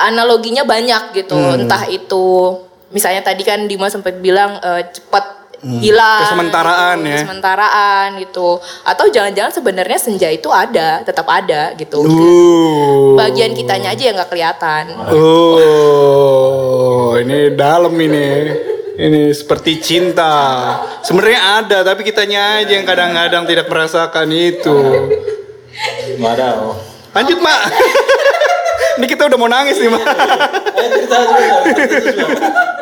analoginya 0.10 0.66
banyak 0.66 1.14
gitu. 1.14 1.38
Entah 1.38 1.86
itu 1.94 2.58
misalnya 2.90 3.22
tadi 3.22 3.46
kan 3.46 3.70
Dimas 3.70 3.94
sempat 3.94 4.18
bilang 4.18 4.58
eh, 4.66 4.90
cepat 4.90 5.46
hilang 5.64 6.28
Kesementaraan 6.28 6.98
gitu, 7.00 7.08
ya. 7.08 7.18
kesementaraan 7.24 8.08
gitu. 8.20 8.50
Atau 8.84 9.06
jangan-jangan 9.14 9.54
sebenarnya 9.54 10.00
senja 10.02 10.28
itu 10.28 10.50
ada 10.50 11.06
tetap 11.06 11.30
ada 11.30 11.72
gitu. 11.78 12.02
Uh. 12.02 13.16
bagian 13.16 13.54
kitanya 13.54 13.94
aja 13.94 14.04
yang 14.10 14.18
nggak 14.18 14.32
kelihatan. 14.34 14.84
Oh, 15.14 17.14
ini 17.16 17.54
dalam 17.54 17.94
ini. 17.94 18.74
Ini 18.94 19.34
seperti 19.34 19.82
cinta. 19.82 20.34
Sebenarnya 21.02 21.66
ada, 21.66 21.78
tapi 21.82 22.06
kitanya 22.06 22.62
aja 22.62 22.78
yang 22.78 22.86
kadang-kadang 22.86 23.44
tidak 23.50 23.66
merasakan 23.66 24.30
itu. 24.30 24.78
Wadaw. 26.22 26.78
Lanjut, 27.18 27.40
Mak. 27.42 27.62
ini 29.02 29.06
kita 29.10 29.26
udah 29.26 29.38
mau 29.42 29.50
nangis 29.50 29.82
nih, 29.82 29.90
Mak. 29.90 30.06
Ayo 30.78 30.88
cerita 30.94 31.16
terus, 31.26 31.46
Bang. 31.50 31.64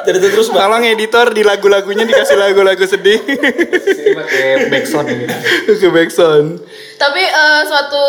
cerita 0.04 0.28
terus 0.36 0.48
bang. 0.52 0.60
Tolong 0.68 0.84
editor 0.84 1.28
di 1.32 1.44
lagu-lagunya 1.48 2.04
dikasih 2.04 2.38
lagu-lagu 2.40 2.84
sedih. 2.84 3.20
Ini 3.24 4.12
pakai 4.12 4.68
backsound 4.68 5.08
ini. 5.08 5.26
Ke 5.72 5.88
backsound. 5.88 6.48
tapi 7.00 7.24
eh, 7.24 7.62
suatu 7.66 8.04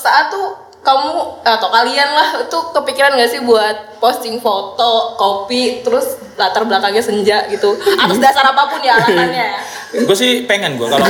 saat 0.00 0.32
tuh 0.32 0.71
kamu 0.82 1.10
atau 1.46 1.68
kalian 1.70 2.10
lah 2.10 2.28
itu 2.42 2.58
kepikiran 2.74 3.14
gak 3.14 3.30
sih 3.30 3.40
buat 3.46 4.02
posting 4.02 4.42
foto 4.42 5.14
kopi 5.14 5.86
terus 5.86 6.18
latar 6.34 6.66
belakangnya 6.66 6.98
senja 6.98 7.46
gitu? 7.46 7.78
Atas 8.02 8.18
dasar 8.18 8.50
apa 8.50 8.66
pun 8.66 8.82
ya 8.82 8.98
alasannya 8.98 9.44
ya. 9.54 9.60
Gue 10.08 10.16
sih 10.16 10.48
pengen 10.48 10.80
gue 10.80 10.88
kalau 10.88 11.04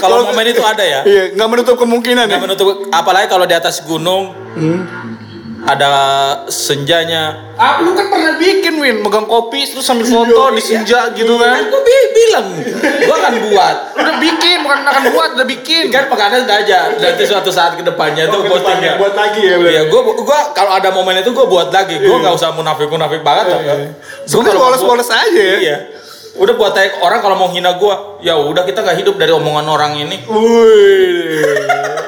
kalau 0.00 0.16
momen 0.26 0.48
itu 0.48 0.64
ada 0.64 0.80
ya. 0.80 1.04
Iya, 1.04 1.36
nggak 1.36 1.48
menutup 1.52 1.76
kemungkinan 1.76 2.24
Nggak 2.24 2.40
ya. 2.40 2.44
menutup 2.48 2.66
apalagi 2.88 3.28
kalau 3.28 3.44
di 3.44 3.52
atas 3.52 3.84
gunung 3.84 4.32
ada 5.64 5.90
senjanya. 6.52 7.40
Ah, 7.56 7.80
lu 7.80 7.96
kan 7.96 8.12
pernah 8.12 8.36
bikin 8.36 8.76
Win, 8.76 9.00
megang 9.00 9.24
kopi 9.24 9.64
terus 9.64 9.80
sambil 9.80 10.04
foto 10.04 10.52
di 10.52 10.60
senja 10.60 11.08
gitu 11.16 11.40
Kan 11.40 11.56
kan? 11.56 11.72
gue 11.72 11.82
bilang, 12.12 12.46
gue 12.76 13.14
akan 13.16 13.34
buat. 13.48 13.76
Udah 13.96 14.16
bikin, 14.20 14.56
bukan 14.60 14.78
akan 14.84 15.04
buat, 15.14 15.30
udah 15.40 15.46
bikin. 15.48 15.88
Kan 15.88 16.12
makanya 16.12 16.44
udah 16.44 16.56
aja 16.60 16.78
nanti 16.92 17.24
suatu 17.24 17.48
saat 17.48 17.80
ke 17.80 17.82
depannya 17.82 18.28
tuh 18.28 18.44
postingnya. 18.44 19.00
buat 19.00 19.16
lagi 19.16 19.40
ya, 19.40 19.56
Iya, 19.56 19.82
gue 19.88 20.00
gua 20.20 20.52
kalau 20.52 20.76
ada 20.76 20.92
momen 20.92 21.24
itu 21.24 21.32
gue 21.32 21.46
buat 21.48 21.72
lagi. 21.72 21.96
Gue 21.96 22.16
nggak 22.20 22.34
usah 22.36 22.52
munafik 22.52 22.90
munafik 22.92 23.24
banget. 23.24 23.56
Gua 24.28 24.40
mau 24.44 24.68
polos-polos 24.68 25.08
aja 25.08 25.40
ya. 25.40 25.56
Iya. 25.64 25.76
Udah 26.34 26.58
buat 26.58 26.74
aja 26.74 26.98
orang 26.98 27.22
kalau 27.22 27.38
mau 27.38 27.48
hina 27.48 27.78
gue, 27.78 27.94
ya 28.20 28.34
udah 28.34 28.66
kita 28.66 28.82
nggak 28.82 29.00
hidup 29.00 29.14
dari 29.16 29.30
omongan 29.30 29.66
orang 29.70 29.92
ini. 29.96 30.18
Wih. 30.28 32.03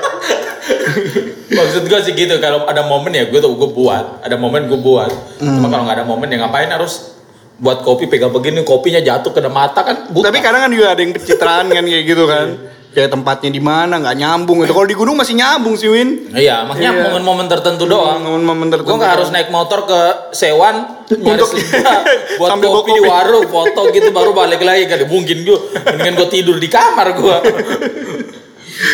Maksud 1.48 1.83
gue 1.87 2.00
sih 2.02 2.12
gitu. 2.12 2.35
Kalau 2.37 2.64
ada 2.64 2.83
momen 2.83 3.11
ya 3.11 3.24
gue 3.24 3.38
tuh 3.38 3.52
gue 3.52 3.70
buat. 3.70 4.20
Ada 4.20 4.37
momen 4.37 4.66
gue 4.66 4.76
buat. 4.76 5.11
Cuma 5.38 5.66
kalau 5.66 5.85
nggak 5.85 5.96
ada 5.96 6.07
momen 6.07 6.26
ya 6.26 6.42
ngapain 6.42 6.68
harus 6.68 7.14
buat 7.57 7.81
kopi 7.81 8.05
pegang 8.05 8.29
begini 8.29 8.61
kopinya 8.62 9.00
jatuh 9.00 9.31
kena 9.31 9.48
mata 9.48 9.81
kan 9.81 9.96
buta. 10.11 10.29
Tapi 10.29 10.40
kadang 10.40 10.61
kan 10.61 10.70
juga 10.70 10.92
ada 10.92 11.00
yang 11.00 11.12
pencitraan 11.12 11.66
kan 11.66 11.83
kayak 11.83 12.05
gitu 12.05 12.24
kan. 12.26 12.48
Kayak 12.92 13.12
tempatnya 13.12 13.52
di 13.52 13.61
mana 13.61 14.00
nggak 14.00 14.16
nyambung 14.16 14.64
gitu. 14.64 14.72
Kalau 14.72 14.88
di 14.88 14.96
gunung 14.96 15.20
masih 15.20 15.37
nyambung 15.37 15.76
sih 15.76 15.85
Win. 15.85 16.33
Iya, 16.33 16.64
maksudnya 16.64 16.96
Iya. 16.96 17.02
momen-momen 17.05 17.44
tertentu 17.44 17.85
doang. 17.85 18.24
Momen-momen 18.24 18.72
tertentu. 18.72 18.88
Gue 18.88 18.96
nggak 18.96 19.12
harus 19.20 19.29
naik 19.29 19.52
motor 19.52 19.85
ke 19.85 20.00
Sewan 20.33 21.05
Untuk- 21.07 21.52
buat 22.40 22.48
sambil 22.48 22.72
bawa 22.72 22.76
kopi, 22.81 22.90
di 22.90 23.00
kopi. 23.00 23.09
warung, 23.09 23.44
foto 23.46 23.81
gitu 23.92 24.09
baru 24.11 24.33
balik 24.33 24.64
lagi 24.64 24.88
kan 24.88 25.05
mungkin 25.07 25.44
gue 25.44 25.59
mendingan 25.76 26.14
gue 26.16 26.29
tidur 26.33 26.57
di 26.57 26.68
kamar 26.68 27.09
gue. 27.14 27.37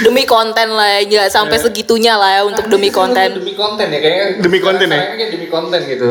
demi 0.07 0.23
konten 0.23 0.69
lah 0.75 0.99
ya 0.99 1.01
nggak 1.03 1.31
sampai 1.33 1.59
segitunya 1.59 2.15
lah 2.15 2.31
ya 2.39 2.43
untuk 2.47 2.67
demi 2.71 2.89
konten 2.89 3.43
Demi 3.43 3.55
konten 3.59 3.87
ya 3.91 3.99
kayaknya. 3.99 4.27
Demi 4.39 4.59
konten 4.63 4.87
ya? 4.89 5.01
Kayaknya 5.03 5.27
demi 5.35 5.47
konten 5.51 5.81
gitu. 5.87 6.09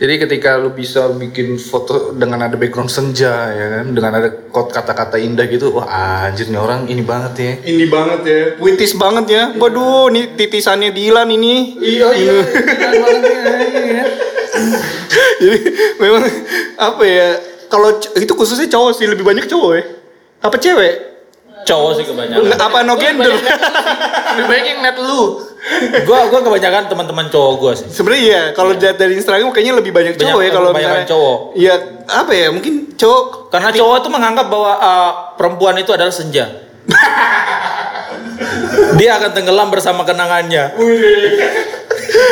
Jadi 0.00 0.14
ketika 0.16 0.56
lu 0.56 0.72
bisa 0.72 1.12
bikin 1.12 1.60
foto 1.60 2.16
dengan 2.16 2.48
ada 2.48 2.56
background 2.56 2.88
senja 2.88 3.52
ya 3.52 3.66
kan, 3.68 3.86
dengan 3.92 4.16
ada 4.16 4.32
quote 4.48 4.72
kata-kata 4.72 5.20
indah 5.20 5.44
gitu, 5.44 5.76
wah 5.76 6.24
anjir 6.24 6.48
nih 6.48 6.56
orang 6.56 6.88
ini 6.88 7.04
banget 7.04 7.32
ya. 7.36 7.52
Ini 7.68 7.84
banget 7.92 8.20
ya. 8.24 8.40
Puitis 8.56 8.96
banget 8.96 9.26
ya. 9.28 9.42
Waduh, 9.60 10.08
nih 10.08 10.32
titisannya 10.40 10.96
Dilan 10.96 11.28
ini. 11.28 11.76
Iya 11.76 12.08
iya, 12.16 12.32
banget 12.32 13.22
ya. 13.28 13.54
iya. 13.68 14.04
Jadi 15.44 15.58
memang 16.00 16.24
apa 16.80 17.04
ya? 17.04 17.28
Kalau 17.68 18.00
itu 18.00 18.32
khususnya 18.32 18.72
cowok 18.72 18.96
sih 18.96 19.04
lebih 19.04 19.22
banyak 19.22 19.44
cowok 19.52 19.72
ya. 19.76 19.84
Apa 20.40 20.56
cewek? 20.56 21.09
Cowok 21.66 21.90
sih 21.96 22.04
kebanyakan. 22.04 22.56
Apa 22.56 22.78
no 22.82 22.96
gender? 22.96 23.30
Lebih 23.30 24.44
baik 24.46 24.64
yang 24.66 24.80
net 24.80 24.96
lu. 24.96 25.44
gue 25.92 26.18
gue 26.32 26.40
kebanyakan 26.40 26.88
teman-teman 26.88 27.28
cowok 27.28 27.52
gue 27.56 27.72
sih. 27.76 27.88
Sebenarnya 27.92 28.22
iya, 28.22 28.40
kalau 28.56 28.72
dilihat 28.72 28.96
dari 28.96 29.12
Instagram 29.12 29.52
kayaknya 29.52 29.76
lebih 29.76 29.92
banyak 29.92 30.16
Banyak- 30.16 30.24
cowok 30.24 30.40
ya 30.40 30.50
kalau 30.50 30.70
misalnya- 30.72 31.06
cowok. 31.06 31.36
Iya, 31.52 31.74
apa 32.08 32.32
ya? 32.32 32.46
Mungkin 32.48 32.74
cowok 32.96 33.22
Karena 33.50 33.70
cowok 33.70 33.96
tuh 34.00 34.10
menganggap 34.10 34.46
bahwa 34.48 34.72
uh, 34.74 35.12
perempuan 35.36 35.76
itu 35.76 35.92
adalah 35.92 36.10
senja. 36.10 36.48
Dia 38.98 39.20
akan 39.20 39.30
tenggelam 39.36 39.68
bersama 39.68 40.02
kenangannya. 40.02 40.72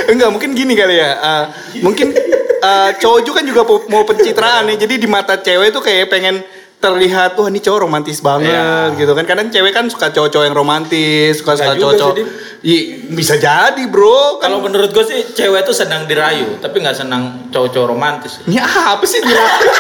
Enggak, 0.09 0.29
mungkin 0.33 0.57
gini 0.57 0.73
kali 0.73 0.97
ya. 0.97 1.11
eh, 1.15 1.45
mungkin 1.81 2.13
eh, 2.59 2.91
cowok 2.97 3.21
juga 3.23 3.37
kan 3.41 3.47
juga 3.47 3.63
mau 3.89 4.03
pencitraan 4.05 4.73
nih. 4.73 4.77
Jadi 4.81 4.95
di 4.99 5.07
mata 5.07 5.37
cewek 5.37 5.71
tuh 5.71 5.83
kayak 5.85 6.09
pengen 6.09 6.41
terlihat 6.79 7.35
wah 7.35 7.47
ini 7.47 7.59
cowok 7.59 7.81
romantis 7.81 8.19
banget 8.19 8.55
Iya. 8.55 8.95
gitu 8.95 9.11
kan. 9.11 9.25
Kadang 9.25 9.49
cewek 9.49 9.73
kan 9.73 9.87
suka 9.87 10.09
cowok-cowok 10.09 10.45
yang 10.45 10.55
romantis, 10.55 11.37
suka 11.37 11.53
suka 11.55 11.65
Nggak 11.69 11.77
juga 11.77 11.95
cowok. 11.97 12.15
sih, 12.15 12.27
Iya, 12.61 12.81
bisa 13.09 13.35
jadi, 13.37 13.83
Bro. 13.85 14.39
Kan 14.39 14.51
Kalau 14.51 14.59
menurut 14.61 14.91
gue 14.91 15.05
sih 15.05 15.21
cewek 15.33 15.63
tuh 15.63 15.71
senang 15.73 16.05
dirayu, 16.05 16.59
tapi 16.59 16.79
nggak 16.79 16.95
senang 16.97 17.51
cowok-cowok 17.51 17.89
romantis. 17.89 18.39
ini 18.45 18.59
apa 18.59 19.03
sih 19.03 19.19
dirayu? 19.19 19.67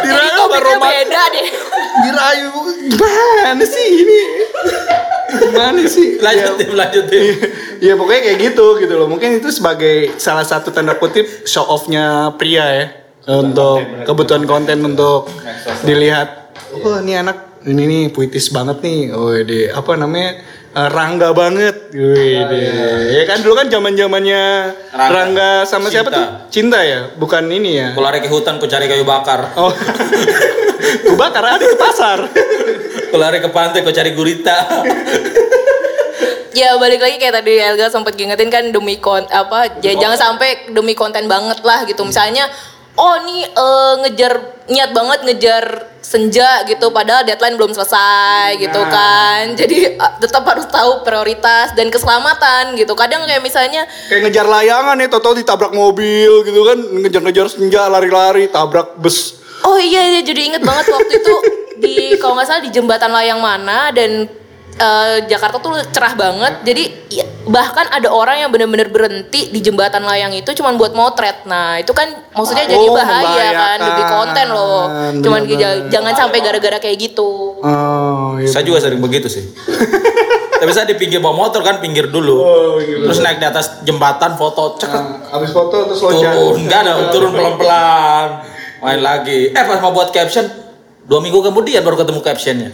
Dirayu 0.00 0.32
apa 0.40 0.56
romantis? 0.56 0.96
beda 1.04 1.22
deh 1.28 1.48
Dirayu 2.00 2.48
gimana 2.88 3.60
sih 3.62 3.86
ini? 4.00 4.20
Gimana 5.30 5.82
sih? 5.84 6.08
Lanjutin, 6.24 6.70
lanjutin. 6.72 7.22
Iya 7.78 7.94
pokoknya 7.94 8.20
kayak 8.24 8.38
gitu 8.42 8.66
gitu 8.78 8.94
loh. 8.94 9.06
Mungkin 9.06 9.36
itu 9.36 9.48
sebagai 9.50 10.16
salah 10.16 10.42
satu 10.42 10.70
tanda 10.70 10.96
kutip 10.96 11.44
show 11.44 11.62
off-nya 11.62 12.32
pria 12.34 12.64
ya 12.66 12.86
untuk 13.30 13.78
kebutuhan 14.02 14.44
konten 14.44 14.82
untuk 14.82 15.30
dilihat. 15.86 16.50
Oh 16.82 16.98
ini 16.98 17.14
anak 17.14 17.62
ini 17.62 17.82
nih 17.86 18.02
puitis 18.10 18.50
banget 18.50 18.82
nih. 18.82 19.14
Oh 19.14 19.30
ini 19.30 19.70
apa 19.70 19.94
namanya? 19.94 20.30
Eh, 20.70 20.86
Rangga 20.86 21.34
banget. 21.34 21.90
Wih, 21.90 22.46
ya 23.10 23.22
kan 23.26 23.42
dulu 23.42 23.58
kan 23.58 23.66
zaman 23.66 23.98
zamannya 23.98 24.70
Rangga. 24.94 25.10
Rangga. 25.10 25.50
sama 25.66 25.90
siapa 25.90 26.14
Cinta. 26.14 26.18
tuh? 26.18 26.26
Cinta 26.46 26.78
ya, 26.86 27.00
bukan 27.18 27.42
ini 27.50 27.74
ya. 27.74 27.90
Aku 27.90 27.98
lari 27.98 28.22
ke 28.22 28.30
hutan, 28.30 28.62
ku 28.62 28.70
cari 28.70 28.86
kayu 28.86 29.02
bakar. 29.02 29.50
Oh, 29.58 29.74
gue 31.10 31.16
bakar 31.18 31.42
ada 31.42 31.58
di 31.58 31.74
pasar. 31.74 32.22
Aku 33.10 33.18
lari 33.18 33.42
ke 33.42 33.50
pantai, 33.50 33.82
ku 33.82 33.90
cari 33.90 34.14
gurita. 34.14 34.70
ya 36.50 36.74
balik 36.78 37.02
lagi 37.02 37.16
kayak 37.18 37.42
tadi 37.42 37.58
Elga 37.62 37.90
sempat 37.90 38.14
ngingetin 38.14 38.50
kan 38.50 38.64
demi 38.68 38.98
kon 38.98 39.22
apa 39.30 39.80
ya 39.80 39.94
jangan 39.96 40.18
sampai 40.18 40.68
demi 40.74 40.92
konten 40.98 41.24
banget 41.30 41.62
lah 41.62 41.86
gitu 41.86 42.02
misalnya 42.02 42.50
oh 43.00 43.16
nih 43.24 43.48
eh, 43.48 43.94
ngejar 44.04 44.32
niat 44.68 44.90
banget 44.92 45.18
ngejar 45.24 45.64
senja 46.04 46.64
gitu 46.68 46.92
padahal 46.92 47.24
deadline 47.24 47.56
belum 47.56 47.72
selesai 47.72 48.60
gitu 48.60 48.80
kan 48.92 49.56
jadi 49.60 49.96
eh, 49.96 50.12
tetap 50.20 50.44
harus 50.44 50.68
tahu 50.68 51.00
prioritas 51.00 51.72
dan 51.72 51.88
keselamatan 51.88 52.76
gitu 52.76 52.92
kadang 52.92 53.24
kayak 53.24 53.40
misalnya 53.40 53.88
Kayak 54.10 54.26
ngejar 54.26 54.46
layangan 54.50 54.96
ya, 54.98 55.06
tau-tau 55.06 55.34
ditabrak 55.38 55.70
mobil 55.70 56.42
gitu 56.42 56.60
kan, 56.66 56.78
ngejar-ngejar 56.78 57.46
senja, 57.46 57.86
lari-lari, 57.86 58.50
tabrak 58.50 58.98
bus. 58.98 59.38
Oh 59.62 59.78
iya, 59.78 60.18
iya 60.18 60.20
jadi 60.26 60.50
inget 60.50 60.62
banget 60.66 60.90
waktu 60.90 61.12
itu 61.20 61.34
di 61.78 61.94
kalau 62.18 62.34
nggak 62.34 62.48
salah 62.48 62.62
di 62.64 62.74
jembatan 62.74 63.12
layang 63.14 63.38
mana 63.38 63.94
dan 63.94 64.26
eh, 64.74 65.16
Jakarta 65.30 65.62
tuh 65.62 65.78
cerah 65.94 66.18
banget. 66.18 66.54
Jadi 66.66 66.84
ya, 67.12 67.24
bahkan 67.50 67.90
ada 67.90 68.06
orang 68.06 68.38
yang 68.38 68.50
benar-benar 68.50 68.88
berhenti 68.88 69.50
di 69.50 69.58
jembatan 69.58 70.00
layang 70.00 70.30
itu 70.30 70.54
cuman 70.54 70.78
buat 70.78 70.94
motret. 70.94 71.42
Nah, 71.44 71.76
itu 71.76 71.90
kan 71.90 72.06
maksudnya 72.30 72.64
jadi 72.64 72.78
Oh, 72.80 72.94
bahaya 72.94 73.48
kan, 73.50 73.76
demi 73.76 74.04
konten 74.06 74.46
loh. 74.48 74.80
Cuman 75.18 75.40
Benar-benar. 75.42 75.90
jangan 75.90 76.14
sampai 76.14 76.38
gara-gara 76.40 76.78
kayak 76.78 76.96
gitu. 77.00 77.58
Oh, 77.58 78.38
iya. 78.38 78.46
Saya 78.46 78.62
juga 78.62 78.78
sering 78.78 79.02
begitu 79.02 79.26
sih. 79.26 79.42
Tapi 80.60 80.70
saya 80.70 80.84
di 80.84 80.94
pinggir 80.94 81.18
bawa 81.18 81.32
motor 81.34 81.60
kan 81.60 81.80
pinggir 81.80 82.06
dulu. 82.06 82.36
Oh, 82.36 82.46
iya, 82.76 83.02
Terus 83.02 83.18
naik 83.18 83.36
di 83.36 83.46
atas 83.46 83.80
jembatan 83.80 84.36
foto 84.36 84.76
cek 84.76 84.88
Nah, 84.88 85.04
abis 85.32 85.50
foto 85.50 85.76
terus 85.84 85.98
loncat. 85.98 86.30
turun 86.30 86.54
enggak 86.60 86.80
ada 86.80 86.92
turun 87.10 87.30
pelan-pelan 87.32 88.28
main 88.80 88.96
lagi 88.98 89.50
eh 89.50 89.60
pas 89.62 89.76
mau 89.78 89.90
buat 89.90 90.08
caption 90.08 90.48
dua 91.02 91.20
minggu 91.20 91.40
kemudian 91.42 91.80
baru 91.80 91.96
ketemu 91.96 92.20
captionnya 92.20 92.70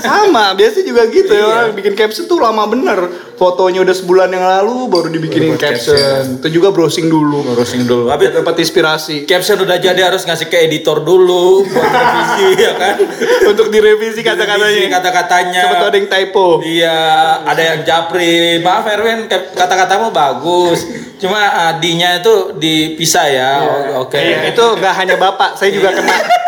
Sama, 0.00 0.52
biasanya 0.52 0.84
juga 0.84 1.02
gitu 1.08 1.32
ya 1.32 1.44
orang 1.48 1.72
bikin 1.72 1.96
caption 1.96 2.28
tuh 2.28 2.38
lama 2.40 2.68
bener. 2.68 3.00
Fotonya 3.34 3.82
udah 3.82 3.96
sebulan 3.96 4.30
yang 4.30 4.46
lalu 4.46 4.86
baru 4.86 5.08
dibikinin 5.10 5.56
Baru 5.56 5.58
buat 5.58 5.64
caption. 5.66 6.38
Itu 6.38 6.48
juga 6.60 6.68
browsing 6.70 7.10
dulu. 7.10 7.42
browsing 7.42 7.82
dulu. 7.88 8.06
Tapi 8.12 8.30
dapat 8.30 8.54
inspirasi. 8.62 9.26
caption 9.26 9.58
udah 9.58 9.76
jadi 9.80 10.00
harus 10.06 10.22
ngasih 10.22 10.46
ke 10.46 10.68
editor 10.70 11.02
dulu 11.02 11.66
buat 11.66 11.90
revisi 11.90 12.48
ya 12.62 12.72
kan? 12.78 12.96
Untuk 13.50 13.72
direvisi 13.72 13.94
Revisi 13.94 14.20
kata-katanya. 14.26 14.86
kata-katanya. 15.00 15.62
Ada 15.80 15.96
yang 15.96 16.08
typo. 16.10 16.60
iya 16.62 16.98
ada 17.42 17.62
yang 17.62 17.80
japri. 17.82 18.58
Maaf 18.60 18.86
Erwin 18.86 19.26
kata-katamu 19.30 20.12
bagus. 20.12 20.84
Cuma 21.18 21.72
adinya 21.72 22.20
itu 22.20 22.52
dipisah 22.58 23.26
ya. 23.30 23.52
Oh, 23.64 24.04
oke. 24.04 24.18
Iya, 24.18 24.50
itu 24.52 24.64
nggak 24.76 24.94
hanya 24.98 25.16
bapak, 25.16 25.56
saya 25.56 25.70
juga 25.72 25.94
kena 25.94 26.12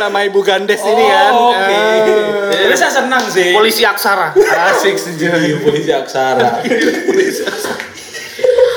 sama 0.00 0.24
ibu 0.24 0.40
Gandes 0.40 0.80
ini 0.80 1.04
kan. 1.04 1.32
Oh, 1.36 1.52
oke 1.52 1.76
Ah. 1.76 2.48
jadi 2.50 2.74
saya 2.74 2.92
senang 2.96 3.24
sih 3.28 3.52
Polisi 3.52 3.84
aksara. 3.84 4.32
Asik 4.72 4.96
sejauh 4.96 5.36
Iya, 5.36 5.56
polisi 5.60 5.92
aksara 5.92 6.64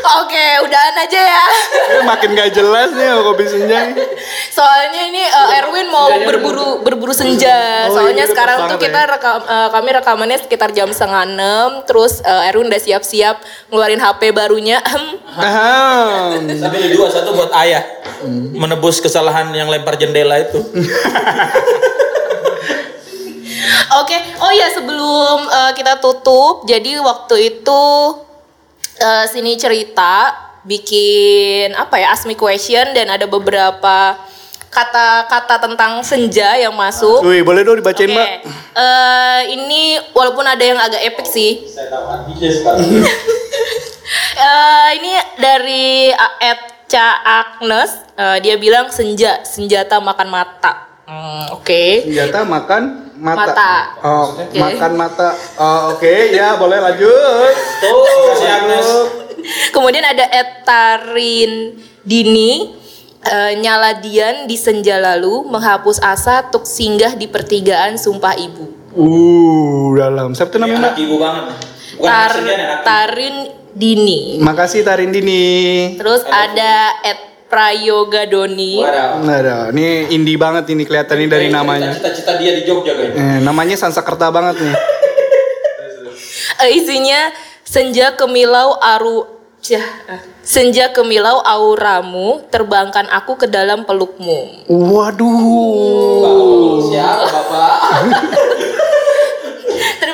Oke, 0.04 0.46
udahan 0.68 0.96
aja 1.00 1.16
ya. 1.16 1.46
Makin 2.04 2.36
gak 2.36 2.52
jelas 2.52 2.92
nih 2.92 3.08
kopi 3.24 3.46
senja. 3.48 3.88
nih. 3.88 4.04
Soalnya 4.52 5.02
ini 5.08 5.24
uh, 5.24 5.58
Erwin 5.64 5.88
mau 5.88 6.12
berburu 6.28 6.84
berburu 6.84 7.16
senja. 7.16 7.88
Oh, 7.88 7.96
Soalnya 7.96 8.28
iya, 8.28 8.32
sekarang 8.36 8.68
tuh 8.68 8.78
kita 8.84 9.00
rekam, 9.08 9.40
uh, 9.48 9.72
kami 9.72 9.90
rekamannya 9.96 10.38
sekitar 10.44 10.76
jam 10.76 10.92
setengah 10.92 11.24
enam. 11.24 11.70
Terus 11.88 12.20
uh, 12.20 12.48
Erwin 12.52 12.68
udah 12.68 12.82
siap-siap 12.84 13.40
ngeluarin 13.72 14.04
HP 14.04 14.36
barunya. 14.36 14.84
Tapi 14.84 16.76
ini 16.84 17.00
dua 17.00 17.08
satu 17.08 17.32
buat 17.32 17.56
ayah 17.64 17.84
menebus 18.54 19.00
kesalahan 19.00 19.56
yang 19.56 19.72
lempar 19.72 19.96
jendela 19.96 20.36
itu. 20.36 20.60
Oke, 23.94 24.18
oh 24.42 24.52
iya 24.52 24.74
sebelum 24.74 25.40
uh, 25.48 25.72
kita 25.78 26.02
tutup, 26.02 26.66
jadi 26.66 26.98
waktu 26.98 27.56
itu 27.56 27.84
uh, 29.04 29.26
sini 29.28 29.60
cerita 29.60 30.32
bikin 30.64 31.76
apa 31.76 32.00
ya 32.00 32.16
asmi 32.16 32.40
question 32.40 32.96
dan 32.96 33.12
ada 33.12 33.28
beberapa 33.28 34.16
kata-kata 34.74 35.70
tentang 35.70 36.02
senja 36.02 36.58
yang 36.58 36.74
masuk. 36.74 37.22
Wih, 37.22 37.46
boleh 37.46 37.62
dong 37.62 37.78
dibacain, 37.78 38.10
Oke, 38.10 38.18
Mbak? 38.18 38.30
eh, 38.74 39.42
ini 39.54 40.02
walaupun 40.18 40.42
ada 40.42 40.64
yang 40.66 40.80
agak 40.82 41.02
epic 41.04 41.28
sih. 41.30 41.62
Eh, 44.34 44.90
ini 45.00 45.14
dari 45.40 46.10
uh, 46.10 46.34
Ed 46.42 46.62
Ca 46.90 47.22
Agnes, 47.24 48.04
Eh, 48.14 48.38
dia 48.46 48.62
bilang 48.62 48.94
senja, 48.94 49.42
senjata 49.42 49.98
makan 49.98 50.30
mata. 50.30 50.93
Hmm, 51.04 51.46
Oke. 51.60 52.08
Senjata 52.08 52.48
makan 52.48 52.84
mata. 53.20 53.52
Mata. 53.52 53.74
Oh, 54.04 54.28
Oke. 54.40 54.56
makan 54.56 54.92
mata. 54.96 55.30
Oh, 55.60 55.96
oke, 55.96 56.14
ya 56.32 56.56
boleh 56.56 56.80
lanjut. 56.80 57.56
Tuh. 57.84 59.24
Kemudian 59.76 60.04
ada 60.08 60.24
Etarin 60.32 61.76
Dini 62.04 62.72
eh, 63.24 63.54
Nyaladian 63.60 64.48
di 64.48 64.56
senja 64.56 65.00
lalu 65.00 65.44
menghapus 65.48 66.00
asa 66.00 66.48
tuk 66.48 66.64
singgah 66.64 67.16
di 67.16 67.28
pertigaan 67.28 68.00
sumpah 68.00 68.36
ibu. 68.40 68.72
Uh, 68.94 69.98
dalam. 69.98 70.38
Siapa 70.38 70.54
tuh 70.54 70.60
namanya? 70.62 70.94
Anak 70.94 71.02
ibu 71.02 71.16
banget. 71.18 71.44
Bukan 71.98 72.08
Tar. 72.08 72.34
Tarin 72.86 73.36
Dini. 73.74 74.38
Makasih 74.38 74.86
Tarindini. 74.86 75.98
Terus 75.98 76.22
ada 76.30 76.94
Ed 77.02 77.33
Prayoga 77.54 78.26
Doni. 78.26 78.82
Waduh. 78.82 79.22
Nah, 79.22 79.38
dah. 79.46 79.70
ini 79.70 80.10
indie 80.10 80.42
banget 80.42 80.74
ini 80.74 80.90
kelihatan 80.90 81.22
ini 81.22 81.30
dari 81.30 81.54
namanya. 81.54 81.94
Cita-cita 81.94 82.34
dia 82.42 82.58
di 82.58 82.66
Jogja 82.66 82.98
kayaknya. 82.98 83.22
Eh, 83.22 83.38
namanya 83.46 83.78
Sansakerta 83.78 84.34
banget 84.34 84.58
nih. 84.58 84.74
Eh, 86.66 86.70
isinya 86.82 87.30
senja 87.62 88.18
kemilau 88.18 88.74
aru 88.82 89.30
Cih, 89.64 89.80
eh. 89.80 90.20
senja 90.44 90.92
kemilau 90.92 91.40
auramu 91.40 92.44
terbangkan 92.52 93.08
aku 93.08 93.40
ke 93.40 93.48
dalam 93.48 93.88
pelukmu. 93.88 94.68
Waduh. 94.68 95.30
Siapa 96.90 97.26
bapak? 97.32 97.78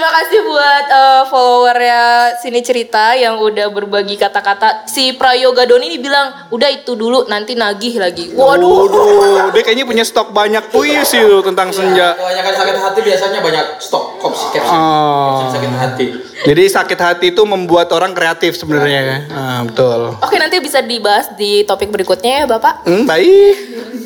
Terima 0.10 0.26
kasih 0.26 0.41
buat 0.41 0.86
eh, 0.89 1.24
followernya 1.30 2.02
sini 2.41 2.65
cerita 2.65 3.13
yang 3.13 3.38
udah 3.38 3.69
berbagi 3.69 4.17
kata-kata. 4.17 4.89
Si 4.89 5.13
Prayoga 5.13 5.69
Doni 5.69 5.86
ini 5.86 6.02
bilang 6.02 6.50
udah 6.50 6.65
itu 6.65 6.98
dulu 6.98 7.30
nanti 7.30 7.54
nagih 7.54 8.02
lagi. 8.02 8.34
Waduh. 8.34 8.89
Waduh, 8.89 9.54
dia 9.54 9.62
kayaknya 9.62 9.86
punya 9.86 10.02
stok 10.02 10.34
banyak 10.34 10.74
puisi 10.74 11.22
tuh 11.22 11.45
tentang 11.45 11.69
senja. 11.69 12.17
Kebanyakan 12.17 12.54
sakit 12.58 12.76
hati 12.82 13.00
biasanya 13.06 13.39
banyak 13.45 13.65
stok 13.78 14.17
kops 14.17 14.50
caption. 14.50 14.82
Oh. 14.82 15.45
Sakit 15.54 15.78
hati. 15.78 16.06
Jadi 16.41 16.63
sakit 16.65 16.98
hati 16.98 17.26
itu 17.30 17.45
membuat 17.45 17.93
orang 17.93 18.17
kreatif 18.17 18.58
sebenarnya 18.58 19.00
ya. 19.06 19.17
Ah, 19.30 19.62
betul. 19.62 20.17
Oke 20.26 20.41
nanti 20.41 20.58
bisa 20.58 20.82
dibahas 20.82 21.38
di 21.38 21.62
topik 21.69 21.93
berikutnya 21.93 22.34
ya 22.34 22.45
Bapak. 22.50 22.82
Hmm, 22.82 23.06
baik. 23.06 23.54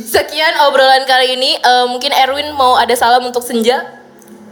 Sekian 0.03 0.67
obrolan 0.67 1.07
kali 1.07 1.39
ini. 1.39 1.55
Eh, 1.63 1.85
mungkin 1.87 2.11
Erwin 2.11 2.51
mau 2.59 2.75
ada 2.75 2.91
salam 2.91 3.23
untuk 3.23 3.39
senja. 3.39 4.02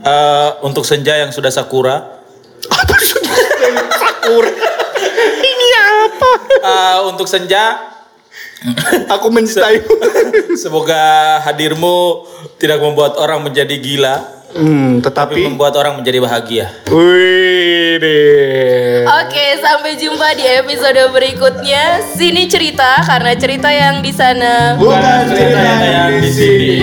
Eh, 0.01 0.49
untuk 0.61 0.81
senja 0.81 1.13
yang 1.15 1.29
sudah 1.29 1.49
sakura, 1.49 2.17
Apa 2.63 2.95
sih? 2.97 3.21
Sakur. 3.91 4.45
Ini 5.37 5.67
apa? 6.01 6.31
eh, 6.57 6.97
untuk 7.05 7.25
senja 7.25 7.77
Aku 9.09 9.29
mencintai. 9.29 9.81
semoga 10.61 10.97
hadirmu 11.41 12.25
tidak 12.57 12.77
membuat 12.77 13.17
orang 13.17 13.41
menjadi 13.41 13.73
gila, 13.75 14.15
Hmm, 14.51 14.99
tapi 14.99 15.33
tetapi. 15.33 15.41
membuat 15.47 15.73
orang 15.75 15.95
menjadi 15.95 16.19
bahagia. 16.19 16.65
Wih. 16.87 17.97
Oke, 19.03 19.45
sampai 19.57 19.95
jumpa 19.95 20.33
di 20.33 20.45
episode 20.45 21.01
berikutnya. 21.09 22.03
Sini 22.05 22.45
cerita 22.45 23.01
karena 23.01 23.33
cerita 23.33 23.69
yang 23.69 23.99
di 23.99 24.11
sana 24.11 24.75
Bukan 24.75 25.21
cerita 25.27 25.61
yang 25.81 26.11
di 26.19 26.29
sini. 26.29 26.73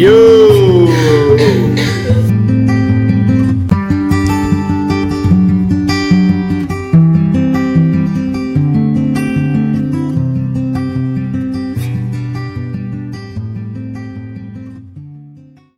Yuk. 0.00 0.90